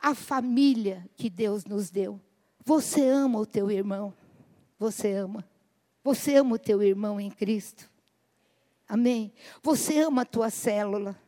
[0.00, 2.20] a família que Deus nos deu.
[2.64, 4.14] Você ama o teu irmão?
[4.78, 5.44] Você ama?
[6.04, 7.90] Você ama o teu irmão em Cristo?
[8.88, 9.32] Amém?
[9.64, 11.20] Você ama a tua célula?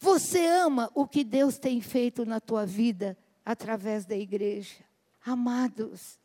[0.00, 4.76] Você ama o que Deus tem feito na tua vida através da igreja?
[5.22, 6.18] Amados,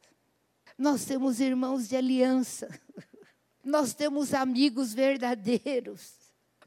[0.78, 2.70] nós temos irmãos de aliança.
[3.66, 6.14] Nós temos amigos verdadeiros.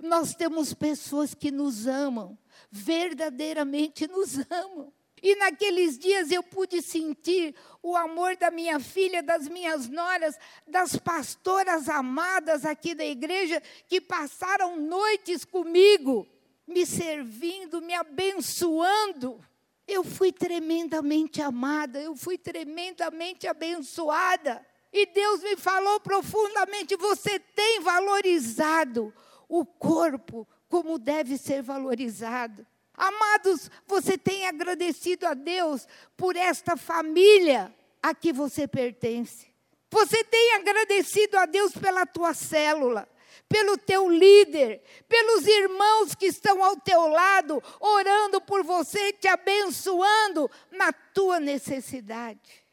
[0.00, 2.36] Nós temos pessoas que nos amam,
[2.70, 4.92] verdadeiramente nos amam.
[5.22, 10.36] E naqueles dias eu pude sentir o amor da minha filha, das minhas noras,
[10.66, 16.26] das pastoras amadas aqui da igreja, que passaram noites comigo,
[16.66, 19.40] me servindo, me abençoando.
[19.86, 24.64] Eu fui tremendamente amada, eu fui tremendamente abençoada.
[24.92, 29.12] E Deus me falou profundamente: você tem valorizado
[29.48, 32.66] o corpo como deve ser valorizado.
[32.94, 35.86] Amados, você tem agradecido a Deus
[36.16, 37.72] por esta família
[38.02, 39.46] a que você pertence.
[39.90, 43.08] Você tem agradecido a Deus pela tua célula,
[43.48, 50.50] pelo teu líder, pelos irmãos que estão ao teu lado, orando por você, te abençoando
[50.70, 52.67] na tua necessidade.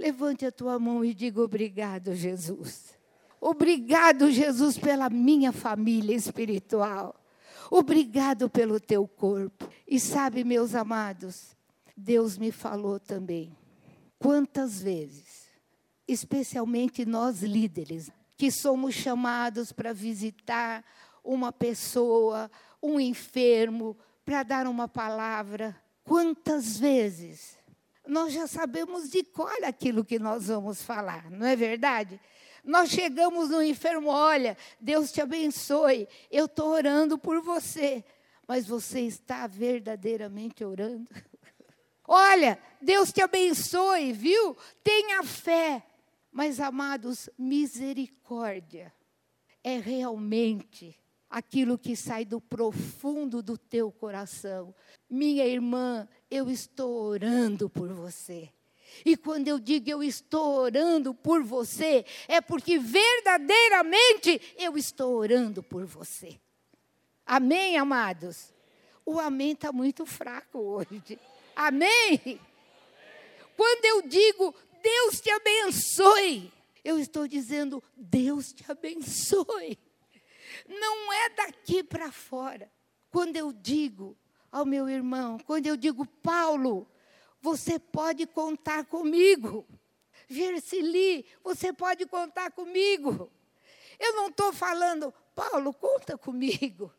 [0.00, 2.94] Levante a tua mão e diga obrigado, Jesus.
[3.38, 7.14] Obrigado, Jesus, pela minha família espiritual.
[7.70, 9.68] Obrigado pelo teu corpo.
[9.86, 11.54] E sabe, meus amados,
[11.94, 13.54] Deus me falou também.
[14.18, 15.50] Quantas vezes,
[16.08, 20.82] especialmente nós líderes, que somos chamados para visitar
[21.22, 22.50] uma pessoa,
[22.82, 23.94] um enfermo,
[24.24, 27.59] para dar uma palavra, quantas vezes
[28.06, 32.20] nós já sabemos de cor aquilo que nós vamos falar, não é verdade?
[32.64, 38.04] Nós chegamos no enfermo, olha, Deus te abençoe, eu estou orando por você,
[38.46, 41.08] mas você está verdadeiramente orando?
[42.06, 44.56] olha, Deus te abençoe, viu?
[44.82, 45.86] Tenha fé.
[46.32, 48.92] Mas, amados, misericórdia
[49.64, 50.96] é realmente
[51.28, 54.74] aquilo que sai do profundo do teu coração.
[55.08, 58.50] Minha irmã, eu estou orando por você.
[59.04, 65.62] E quando eu digo eu estou orando por você, é porque verdadeiramente eu estou orando
[65.62, 66.38] por você.
[67.24, 68.52] Amém, amados?
[69.04, 71.18] O amém está muito fraco hoje.
[71.54, 72.40] Amém?
[73.56, 76.52] Quando eu digo Deus te abençoe,
[76.82, 79.78] eu estou dizendo Deus te abençoe
[80.68, 82.70] não é daqui para fora.
[83.10, 84.16] Quando eu digo
[84.50, 86.88] ao meu irmão, quando eu digo, Paulo,
[87.40, 89.66] você pode contar comigo.
[90.28, 93.30] Gersili, você pode contar comigo.
[93.98, 96.92] Eu não estou falando, Paulo, conta comigo.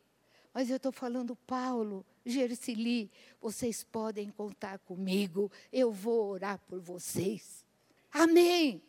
[0.54, 5.50] Mas eu estou falando, Paulo, Gersili, vocês podem contar comigo.
[5.72, 7.66] Eu vou orar por vocês.
[8.12, 8.84] Amém.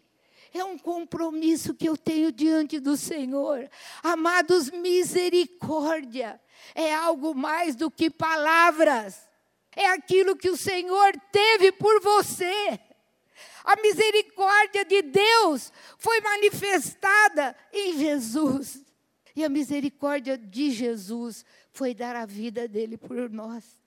[0.52, 3.68] É um compromisso que eu tenho diante do Senhor.
[4.02, 6.40] Amados, misericórdia
[6.74, 9.28] é algo mais do que palavras,
[9.74, 12.78] é aquilo que o Senhor teve por você.
[13.64, 18.82] A misericórdia de Deus foi manifestada em Jesus.
[19.34, 23.81] E a misericórdia de Jesus foi dar a vida dele por nós.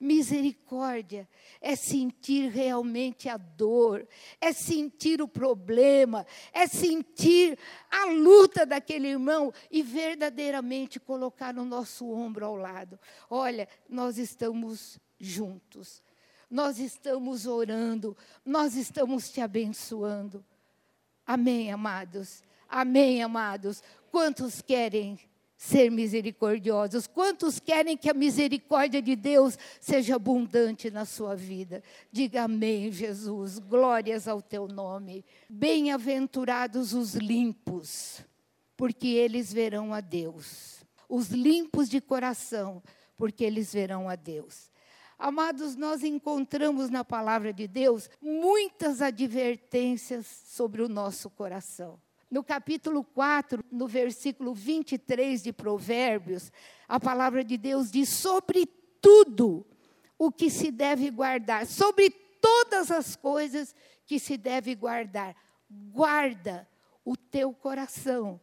[0.00, 1.28] Misericórdia
[1.60, 4.06] é sentir realmente a dor,
[4.40, 7.58] é sentir o problema, é sentir
[7.90, 12.98] a luta daquele irmão e verdadeiramente colocar no nosso ombro ao lado.
[13.28, 16.02] Olha, nós estamos juntos,
[16.50, 20.44] nós estamos orando, nós estamos te abençoando.
[21.26, 22.42] Amém, amados?
[22.68, 23.82] Amém, amados?
[24.10, 25.18] Quantos querem
[25.58, 27.08] ser misericordiosos.
[27.08, 31.82] Quantos querem que a misericórdia de Deus seja abundante na sua vida?
[32.12, 33.58] Diga amém, Jesus.
[33.58, 35.24] Glórias ao teu nome.
[35.50, 38.20] Bem-aventurados os limpos,
[38.76, 40.84] porque eles verão a Deus.
[41.08, 42.80] Os limpos de coração,
[43.16, 44.70] porque eles verão a Deus.
[45.18, 51.98] Amados, nós encontramos na palavra de Deus muitas advertências sobre o nosso coração.
[52.30, 56.52] No capítulo 4, no versículo 23 de Provérbios,
[56.86, 58.66] a palavra de Deus diz: sobre
[59.00, 59.66] tudo
[60.18, 63.74] o que se deve guardar, sobre todas as coisas
[64.04, 65.34] que se deve guardar,
[65.70, 66.68] guarda
[67.04, 68.40] o teu coração,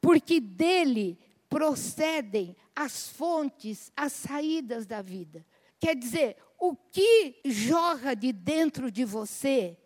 [0.00, 1.18] porque dele
[1.48, 5.44] procedem as fontes, as saídas da vida.
[5.80, 9.76] Quer dizer, o que jorra de dentro de você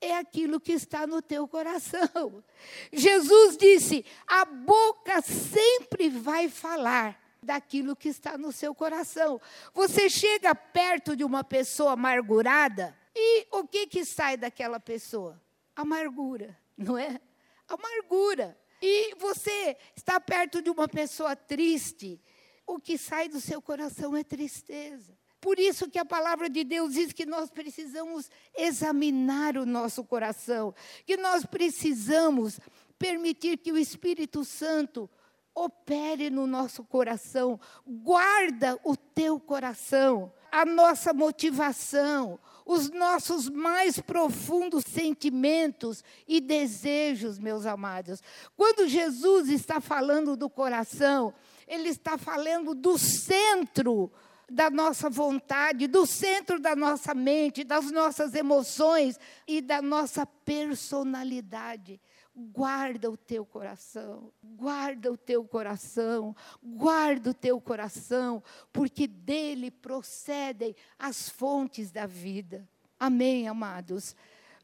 [0.00, 2.42] é aquilo que está no teu coração.
[2.92, 9.40] Jesus disse: a boca sempre vai falar daquilo que está no seu coração.
[9.74, 15.40] Você chega perto de uma pessoa amargurada e o que que sai daquela pessoa?
[15.74, 17.20] Amargura, não é?
[17.68, 18.58] Amargura.
[18.82, 22.20] E você está perto de uma pessoa triste,
[22.66, 25.19] o que sai do seu coração é tristeza.
[25.40, 30.74] Por isso que a palavra de Deus diz que nós precisamos examinar o nosso coração,
[31.06, 32.60] que nós precisamos
[32.98, 35.08] permitir que o Espírito Santo
[35.54, 37.58] opere no nosso coração.
[37.86, 47.64] Guarda o teu coração, a nossa motivação, os nossos mais profundos sentimentos e desejos, meus
[47.66, 48.22] amados.
[48.56, 51.32] Quando Jesus está falando do coração,
[51.66, 54.12] ele está falando do centro
[54.50, 62.00] da nossa vontade, do centro da nossa mente, das nossas emoções e da nossa personalidade.
[62.34, 68.42] Guarda o teu coração, guarda o teu coração, guarda o teu coração,
[68.72, 72.68] porque dele procedem as fontes da vida.
[72.98, 74.16] Amém, amados?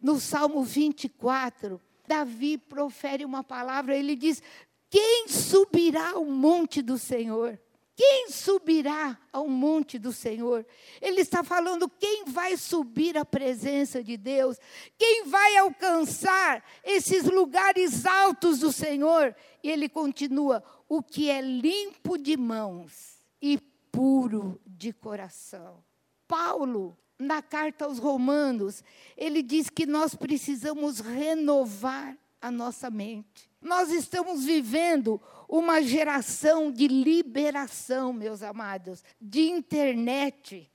[0.03, 4.43] No Salmo 24, Davi profere uma palavra, ele diz:
[4.91, 7.59] Quem subirá ao monte do Senhor?
[7.97, 10.67] Quem subirá ao monte do Senhor?
[11.01, 14.59] Ele está falando quem vai subir à presença de Deus,
[14.99, 19.35] quem vai alcançar esses lugares altos do Senhor.
[19.63, 23.59] E ele continua: o que é limpo de mãos e
[23.91, 25.83] puro de coração.
[26.29, 28.85] Paulo, na carta aos Romanos,
[29.17, 33.49] ele diz que nós precisamos renovar a nossa mente.
[33.61, 35.19] Nós estamos vivendo
[35.49, 40.71] uma geração de liberação, meus amados, de internet.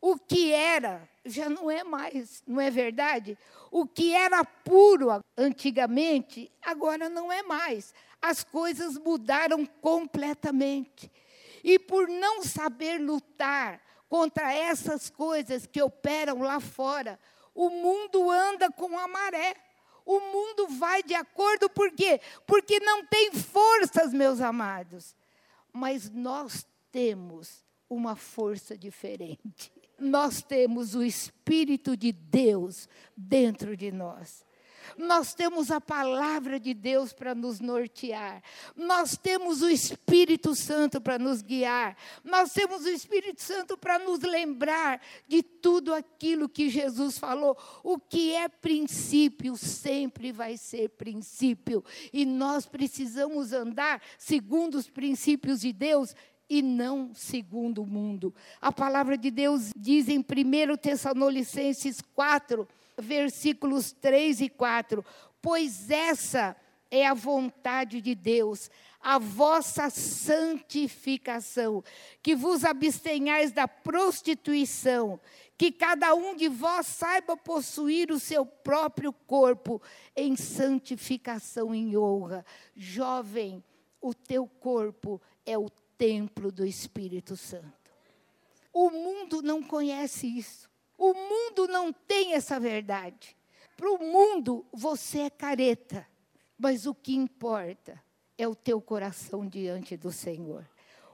[0.00, 3.38] O que era, já não é mais, não é verdade?
[3.70, 7.94] O que era puro antigamente, agora não é mais.
[8.20, 11.10] As coisas mudaram completamente.
[11.64, 17.18] E por não saber lutar contra essas coisas que operam lá fora,
[17.54, 19.54] o mundo anda com a maré.
[20.06, 22.20] O mundo vai de acordo, por quê?
[22.46, 25.16] Porque não tem forças, meus amados.
[25.72, 29.72] Mas nós temos uma força diferente.
[29.98, 34.45] Nós temos o Espírito de Deus dentro de nós.
[34.96, 38.42] Nós temos a palavra de Deus para nos nortear.
[38.74, 41.96] Nós temos o Espírito Santo para nos guiar.
[42.24, 47.56] Nós temos o Espírito Santo para nos lembrar de tudo aquilo que Jesus falou.
[47.82, 51.84] O que é princípio sempre vai ser princípio.
[52.12, 56.14] E nós precisamos andar segundo os princípios de Deus
[56.48, 58.34] e não segundo o mundo.
[58.60, 62.66] A palavra de Deus diz em 1 Tessalonicenses 4,
[62.98, 65.04] versículos 3 e 4:
[65.40, 66.56] Pois essa
[66.90, 68.70] é a vontade de Deus,
[69.00, 71.82] a vossa santificação,
[72.22, 75.20] que vos abstenhais da prostituição,
[75.58, 79.80] que cada um de vós saiba possuir o seu próprio corpo
[80.14, 82.44] em santificação e honra.
[82.74, 83.62] Jovem,
[84.00, 87.72] o teu corpo é o templo do Espírito Santo.
[88.72, 90.68] O mundo não conhece isso.
[90.98, 93.36] O mundo não tem essa verdade.
[93.76, 96.06] Para o mundo, você é careta.
[96.58, 98.02] Mas o que importa
[98.38, 100.66] é o teu coração diante do Senhor.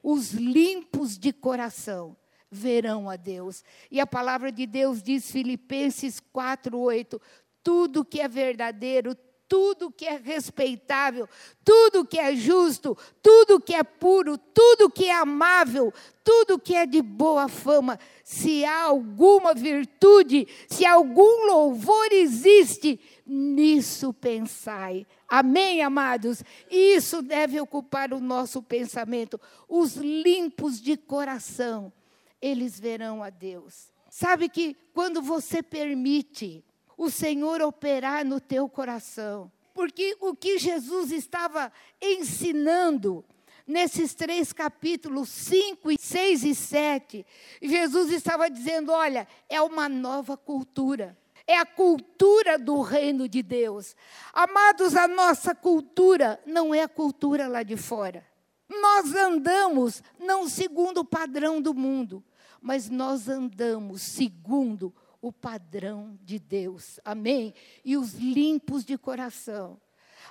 [0.02, 2.16] Os limpos de coração
[2.50, 3.64] verão a Deus.
[3.90, 7.20] E a palavra de Deus diz, Filipenses 4:8,
[7.62, 9.16] tudo que é verdadeiro,
[9.52, 11.28] tudo que é respeitável,
[11.62, 15.92] tudo que é justo, tudo que é puro, tudo que é amável,
[16.24, 24.14] tudo que é de boa fama, se há alguma virtude, se algum louvor existe, nisso
[24.14, 25.06] pensai.
[25.28, 26.42] Amém, amados?
[26.70, 29.38] Isso deve ocupar o nosso pensamento.
[29.68, 31.92] Os limpos de coração,
[32.40, 33.92] eles verão a Deus.
[34.08, 36.64] Sabe que quando você permite
[36.96, 39.50] o Senhor operar no teu coração.
[39.74, 43.24] Porque o que Jesus estava ensinando
[43.66, 47.26] nesses três capítulos, 5, 6 e 7,
[47.60, 51.16] Jesus estava dizendo: olha, é uma nova cultura.
[51.46, 53.96] É a cultura do reino de Deus.
[54.32, 58.24] Amados, a nossa cultura não é a cultura lá de fora.
[58.68, 62.24] Nós andamos não segundo o padrão do mundo,
[62.60, 66.98] mas nós andamos segundo o padrão de Deus.
[67.04, 67.54] Amém?
[67.84, 69.80] E os limpos de coração.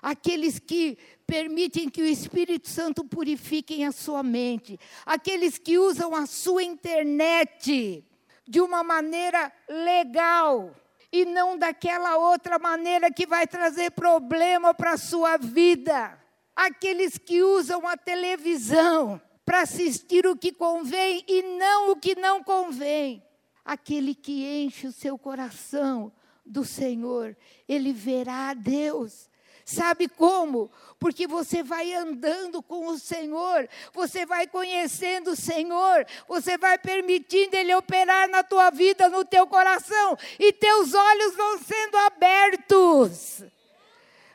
[0.01, 4.77] Aqueles que permitem que o Espírito Santo purifiquem a sua mente.
[5.05, 8.05] Aqueles que usam a sua internet
[8.47, 10.75] de uma maneira legal
[11.11, 16.19] e não daquela outra maneira que vai trazer problema para a sua vida.
[16.53, 22.43] Aqueles que usam a televisão para assistir o que convém e não o que não
[22.43, 23.23] convém.
[23.63, 26.11] Aquele que enche o seu coração
[26.45, 27.37] do Senhor,
[27.67, 29.29] ele verá a Deus.
[29.63, 30.71] Sabe como?
[30.99, 37.55] Porque você vai andando com o Senhor, você vai conhecendo o Senhor, você vai permitindo
[37.55, 43.43] Ele operar na tua vida, no teu coração, e teus olhos vão sendo abertos.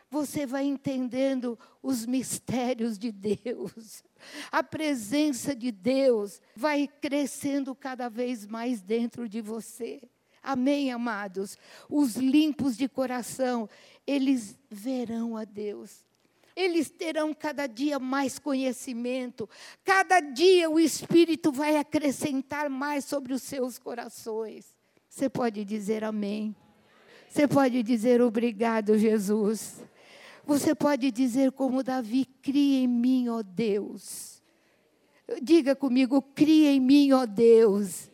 [0.08, 4.05] Você vai entendendo os mistérios de Deus
[4.50, 10.00] a presença de Deus vai crescendo cada vez mais dentro de você.
[10.42, 11.58] Amém, amados?
[11.88, 13.68] Os limpos de coração,
[14.06, 16.04] eles verão a Deus.
[16.54, 19.46] Eles terão cada dia mais conhecimento,
[19.84, 24.74] cada dia o Espírito vai acrescentar mais sobre os seus corações.
[25.06, 26.56] Você pode dizer amém.
[27.28, 29.82] Você pode dizer obrigado, Jesus.
[30.46, 34.40] Você pode dizer como Davi: cria em mim, ó Deus.
[35.42, 38.08] Diga comigo: cria em mim, ó Deus,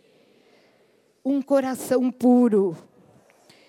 [1.22, 2.74] um coração puro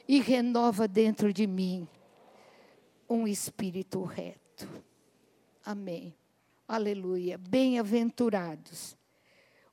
[0.08, 1.88] e renova dentro de mim
[3.10, 4.68] um espírito reto.
[5.66, 6.16] Amém.
[6.66, 7.38] Aleluia.
[7.38, 8.98] Bem-aventurados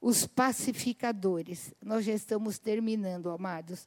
[0.01, 1.72] os pacificadores.
[1.80, 3.86] Nós já estamos terminando, amados,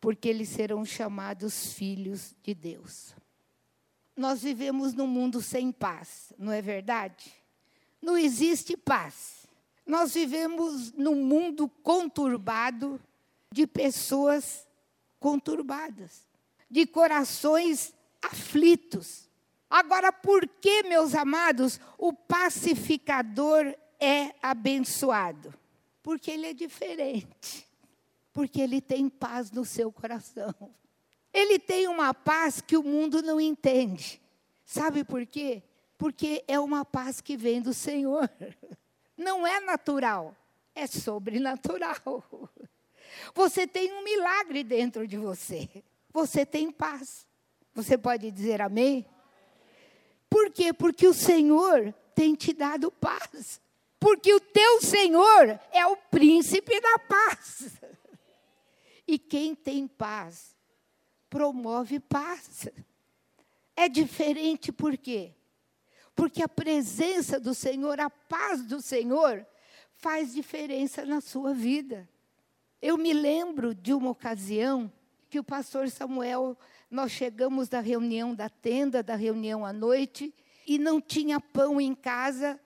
[0.00, 3.14] porque eles serão chamados filhos de Deus
[4.16, 7.32] nós vivemos num mundo sem paz, não é verdade?
[8.00, 9.46] Não existe paz.
[9.86, 13.00] Nós vivemos num mundo conturbado
[13.52, 14.66] de pessoas
[15.18, 16.26] conturbadas,
[16.70, 17.92] de corações
[18.22, 19.28] aflitos.
[19.68, 25.52] Agora, por que, meus amados, o pacificador é abençoado?
[26.02, 27.66] Porque ele é diferente.
[28.32, 30.54] Porque ele tem paz no seu coração.
[31.34, 34.22] Ele tem uma paz que o mundo não entende.
[34.64, 35.64] Sabe por quê?
[35.98, 38.30] Porque é uma paz que vem do Senhor.
[39.16, 40.34] Não é natural,
[40.74, 42.00] é sobrenatural.
[43.34, 45.68] Você tem um milagre dentro de você.
[46.12, 47.26] Você tem paz.
[47.72, 49.06] Você pode dizer amém?
[50.28, 50.72] Por quê?
[50.72, 53.60] Porque o Senhor tem te dado paz.
[54.00, 57.80] Porque o teu Senhor é o príncipe da paz.
[59.06, 60.53] E quem tem paz
[61.34, 62.68] promove paz.
[63.74, 65.32] É diferente por quê?
[66.14, 69.44] Porque a presença do Senhor, a paz do Senhor,
[69.96, 72.08] faz diferença na sua vida.
[72.80, 74.92] Eu me lembro de uma ocasião
[75.28, 76.56] que o pastor Samuel,
[76.88, 80.32] nós chegamos da reunião da tenda, da reunião à noite,
[80.64, 82.60] e não tinha pão em casa,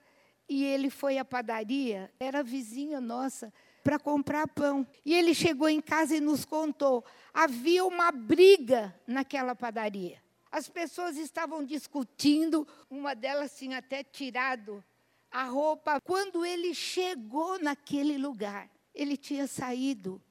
[0.47, 3.51] e ele foi à padaria, era vizinha nossa,
[3.83, 4.85] para comprar pão.
[5.05, 7.03] E ele chegou em casa e nos contou:
[7.33, 10.21] havia uma briga naquela padaria.
[10.51, 14.83] As pessoas estavam discutindo, uma delas tinha até tirado
[15.31, 16.01] a roupa.
[16.01, 20.21] Quando ele chegou naquele lugar, ele tinha saído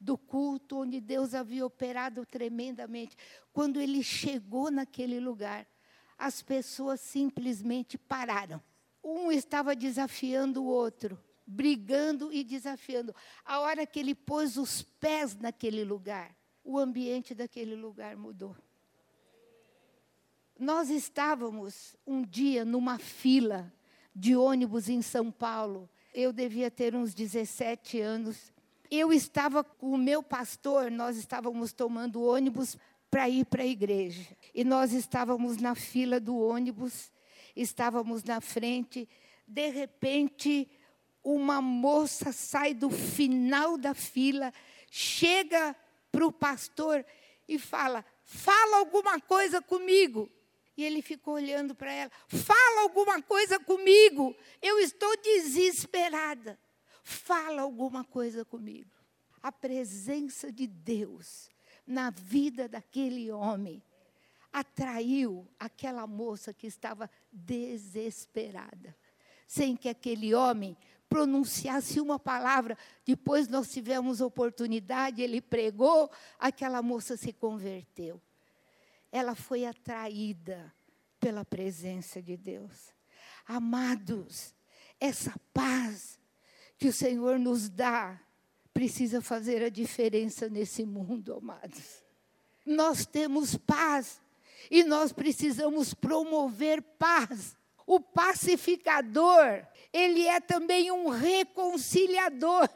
[0.00, 3.16] do culto onde Deus havia operado tremendamente.
[3.52, 5.66] Quando ele chegou naquele lugar,
[6.16, 8.62] as pessoas simplesmente pararam.
[9.02, 11.18] Um estava desafiando o outro,
[11.48, 13.14] brigando e desafiando.
[13.42, 18.54] A hora que ele pôs os pés naquele lugar, o ambiente daquele lugar mudou.
[20.58, 23.72] Nós estávamos um dia numa fila
[24.14, 25.88] de ônibus em São Paulo.
[26.12, 28.52] Eu devia ter uns 17 anos.
[28.90, 32.76] Eu estava com o meu pastor, nós estávamos tomando ônibus
[33.10, 34.36] para ir para a igreja.
[34.54, 37.12] E nós estávamos na fila do ônibus,
[37.56, 39.08] estávamos na frente.
[39.46, 40.68] De repente,
[41.22, 44.52] uma moça sai do final da fila,
[44.90, 45.74] chega
[46.10, 47.04] para o pastor
[47.46, 50.30] e fala: Fala alguma coisa comigo.
[50.76, 54.34] E ele ficou olhando para ela: Fala alguma coisa comigo.
[54.62, 56.58] Eu estou desesperada.
[57.02, 58.90] Fala alguma coisa comigo.
[59.42, 61.48] A presença de Deus
[61.86, 63.82] na vida daquele homem
[64.52, 68.96] atraiu aquela moça que estava desesperada,
[69.46, 70.76] sem que aquele homem
[71.08, 72.76] pronunciasse uma palavra.
[73.04, 78.20] Depois nós tivemos oportunidade, ele pregou, aquela moça se converteu
[79.10, 80.72] ela foi atraída
[81.18, 82.92] pela presença de Deus.
[83.46, 84.54] Amados,
[85.00, 86.18] essa paz
[86.76, 88.20] que o Senhor nos dá
[88.72, 92.04] precisa fazer a diferença nesse mundo, amados.
[92.64, 94.20] Nós temos paz
[94.70, 97.56] e nós precisamos promover paz.
[97.86, 102.68] O pacificador, ele é também um reconciliador.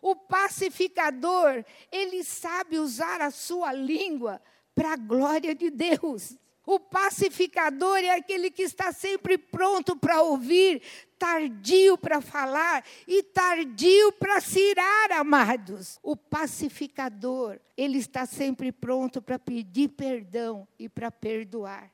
[0.00, 4.40] O pacificador, ele sabe usar a sua língua
[4.74, 6.36] para a glória de Deus.
[6.66, 10.80] O pacificador é aquele que está sempre pronto para ouvir,
[11.18, 15.98] tardio para falar e tardio para se irar, amados.
[16.02, 21.92] O pacificador, ele está sempre pronto para pedir perdão e para perdoar.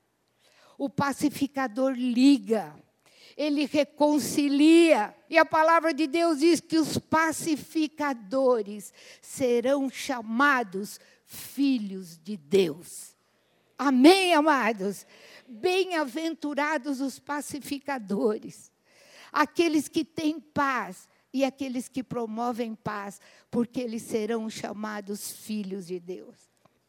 [0.78, 2.74] O pacificador liga,
[3.36, 5.14] ele reconcilia.
[5.28, 13.14] E a palavra de Deus diz que os pacificadores serão chamados filhos de Deus.
[13.78, 15.06] Amém, amados?
[15.48, 18.70] Bem-aventurados os pacificadores,
[19.32, 23.20] aqueles que têm paz e aqueles que promovem paz,
[23.50, 26.36] porque eles serão chamados filhos de Deus.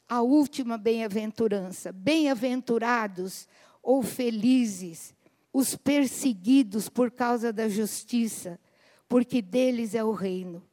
[0.10, 3.48] A última bem-aventurança: bem-aventurados
[3.82, 5.14] ou felizes
[5.54, 8.60] os perseguidos por causa da justiça,
[9.08, 10.64] porque deles é o reino.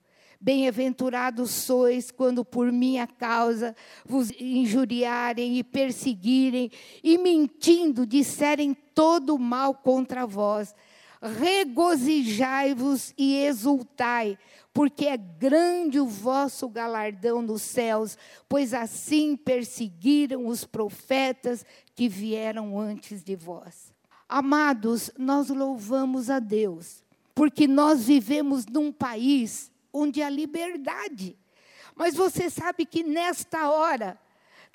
[0.41, 3.74] Bem-aventurados sois quando por minha causa
[4.07, 6.70] vos injuriarem e perseguirem
[7.03, 10.72] e mentindo disserem todo mal contra vós.
[11.20, 14.39] Regozijai-vos e exultai,
[14.72, 18.16] porque é grande o vosso galardão nos céus,
[18.49, 21.66] pois assim perseguiram os profetas
[21.97, 23.98] que vieram antes de vós.
[24.29, 27.03] Amados, nós louvamos a Deus,
[27.35, 31.39] porque nós vivemos num país onde há liberdade.
[31.95, 34.20] Mas você sabe que nesta hora,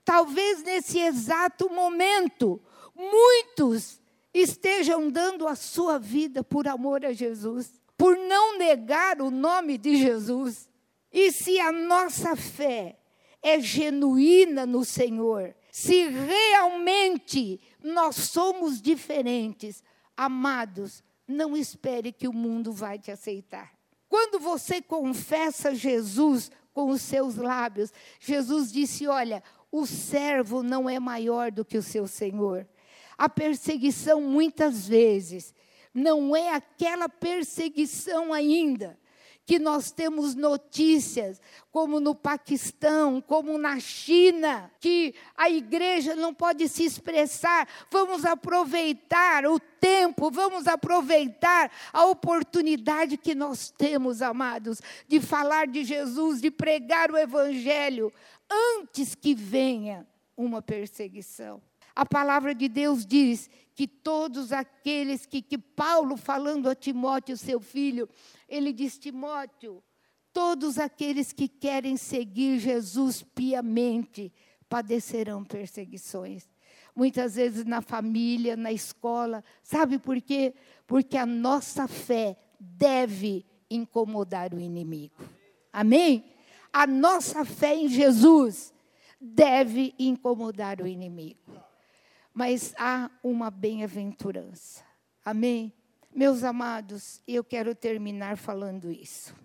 [0.03, 2.59] talvez nesse exato momento,
[2.95, 4.01] muitos
[4.33, 9.95] estejam dando a sua vida por amor a Jesus, por não negar o nome de
[9.95, 10.67] Jesus.
[11.11, 12.97] E se a nossa fé
[13.41, 19.83] é genuína no Senhor, se realmente nós somos diferentes,
[20.15, 23.73] amados, não espere que o mundo vai te aceitar.
[24.07, 30.99] Quando você confessa Jesus com os seus lábios, Jesus disse: Olha, o servo não é
[30.99, 32.67] maior do que o seu senhor.
[33.17, 35.53] A perseguição, muitas vezes,
[35.93, 38.97] não é aquela perseguição ainda
[39.45, 41.41] que nós temos notícias,
[41.71, 47.67] como no Paquistão, como na China, que a igreja não pode se expressar.
[47.91, 55.83] Vamos aproveitar o tempo, vamos aproveitar a oportunidade que nós temos, amados, de falar de
[55.83, 58.13] Jesus, de pregar o Evangelho,
[58.49, 61.61] antes que venha uma perseguição.
[61.95, 67.59] A palavra de Deus diz que todos aqueles que, que Paulo, falando a Timóteo, seu
[67.59, 68.09] filho,
[68.47, 69.83] ele diz: Timóteo,
[70.31, 74.33] todos aqueles que querem seguir Jesus piamente
[74.67, 76.49] padecerão perseguições.
[76.95, 79.43] Muitas vezes na família, na escola.
[79.63, 80.53] Sabe por quê?
[80.87, 85.15] Porque a nossa fé deve incomodar o inimigo.
[85.71, 86.25] Amém?
[86.71, 88.73] A nossa fé em Jesus
[89.19, 91.39] deve incomodar o inimigo.
[92.33, 94.83] Mas há uma bem-aventurança.
[95.23, 95.71] Amém?
[96.13, 99.35] Meus amados, eu quero terminar falando isso.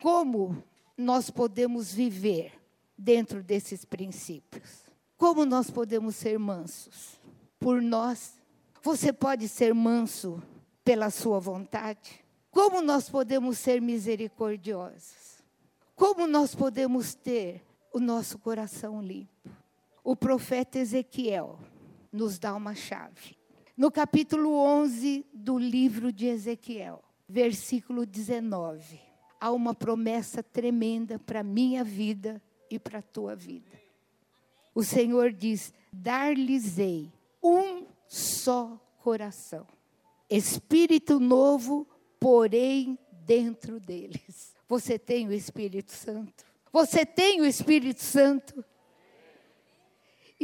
[0.00, 0.62] Como
[0.96, 2.52] nós podemos viver
[2.98, 4.82] dentro desses princípios?
[5.16, 7.20] Como nós podemos ser mansos?
[7.58, 8.38] Por nós.
[8.82, 10.42] Você pode ser manso
[10.84, 12.24] pela sua vontade?
[12.50, 15.42] Como nós podemos ser misericordiosos?
[15.94, 17.62] Como nós podemos ter
[17.92, 19.48] o nosso coração limpo?
[20.02, 21.58] O profeta Ezequiel
[22.12, 23.36] nos dá uma chave.
[23.76, 29.00] No capítulo 11 do livro de Ezequiel, versículo 19,
[29.40, 32.40] há uma promessa tremenda para a minha vida
[32.70, 33.72] e para a tua vida.
[34.74, 37.10] O Senhor diz: Dar-lhes-ei
[37.42, 39.66] um só coração,
[40.28, 41.86] espírito novo,
[42.20, 44.54] porém dentro deles.
[44.68, 46.44] Você tem o Espírito Santo?
[46.72, 48.64] Você tem o Espírito Santo?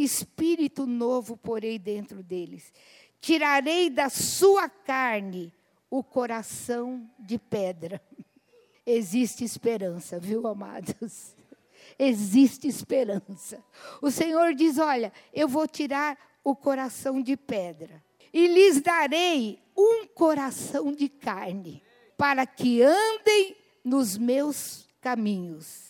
[0.03, 2.73] Espírito novo porei dentro deles.
[3.21, 5.53] Tirarei da sua carne
[5.91, 8.01] o coração de pedra.
[8.87, 11.35] Existe esperança, viu, amados?
[11.99, 13.63] Existe esperança.
[14.01, 20.07] O Senhor diz: Olha, eu vou tirar o coração de pedra e lhes darei um
[20.07, 21.83] coração de carne,
[22.17, 25.88] para que andem nos meus caminhos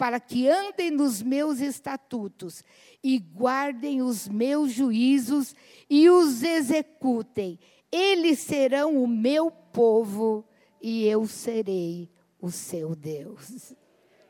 [0.00, 2.64] para que andem nos meus estatutos
[3.04, 5.54] e guardem os meus juízos
[5.90, 7.58] e os executem.
[7.92, 10.42] Eles serão o meu povo
[10.80, 13.74] e eu serei o seu Deus.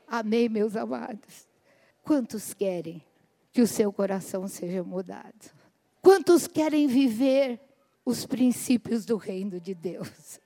[0.08, 1.46] Amém, meus amados?
[2.02, 3.00] Quantos querem
[3.52, 5.52] que o seu coração seja mudado?
[6.02, 7.60] Quantos querem viver
[8.04, 10.40] os princípios do reino de Deus?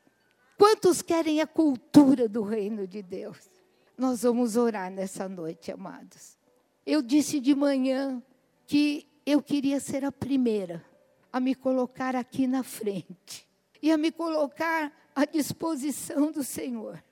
[0.59, 3.54] Quantos querem a cultura do reino de Deus?
[3.97, 6.37] Nós vamos orar nessa noite, amados.
[6.85, 8.21] Eu disse de manhã
[8.67, 10.85] que eu queria ser a primeira
[11.33, 13.47] a me colocar aqui na frente
[13.81, 17.03] e a me colocar à disposição do Senhor,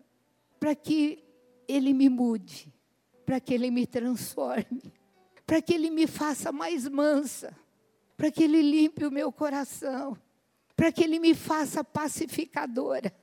[0.59, 1.23] para que
[1.69, 2.73] Ele me mude,
[3.25, 4.93] para que Ele me transforme,
[5.47, 7.57] para que Ele me faça mais mansa,
[8.17, 10.19] para que Ele limpe o meu coração,
[10.75, 13.15] para que Ele me faça pacificadora,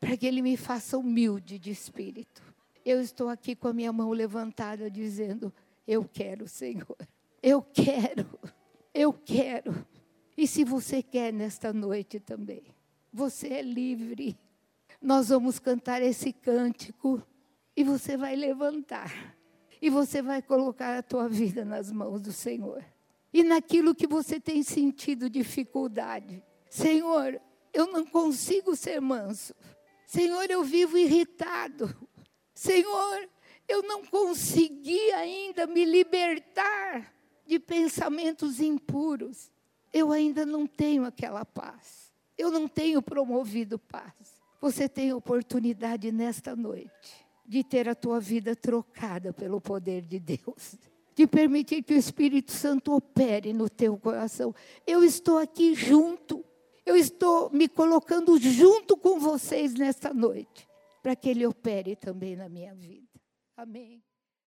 [0.00, 2.47] para que Ele me faça humilde de espírito
[2.88, 5.52] eu estou aqui com a minha mão levantada dizendo:
[5.86, 6.96] Eu quero, Senhor.
[7.42, 8.26] Eu quero.
[8.94, 9.86] Eu quero.
[10.36, 12.62] E se você quer nesta noite também,
[13.12, 14.38] você é livre.
[15.02, 17.22] Nós vamos cantar esse cântico
[17.76, 19.36] e você vai levantar.
[19.80, 22.84] E você vai colocar a tua vida nas mãos do Senhor.
[23.32, 26.42] E naquilo que você tem sentido dificuldade.
[26.70, 27.40] Senhor,
[27.72, 29.54] eu não consigo ser manso.
[30.06, 31.94] Senhor, eu vivo irritado.
[32.58, 33.28] Senhor,
[33.68, 37.14] eu não consegui ainda me libertar
[37.46, 39.48] de pensamentos impuros.
[39.92, 42.12] Eu ainda não tenho aquela paz.
[42.36, 44.12] Eu não tenho promovido paz.
[44.60, 50.74] Você tem oportunidade nesta noite de ter a tua vida trocada pelo poder de Deus.
[51.14, 54.52] De permitir que o Espírito Santo opere no teu coração.
[54.84, 56.44] Eu estou aqui junto.
[56.84, 60.67] Eu estou me colocando junto com vocês nesta noite
[61.08, 63.08] para que Ele opere também na minha vida.
[63.56, 64.04] Amém.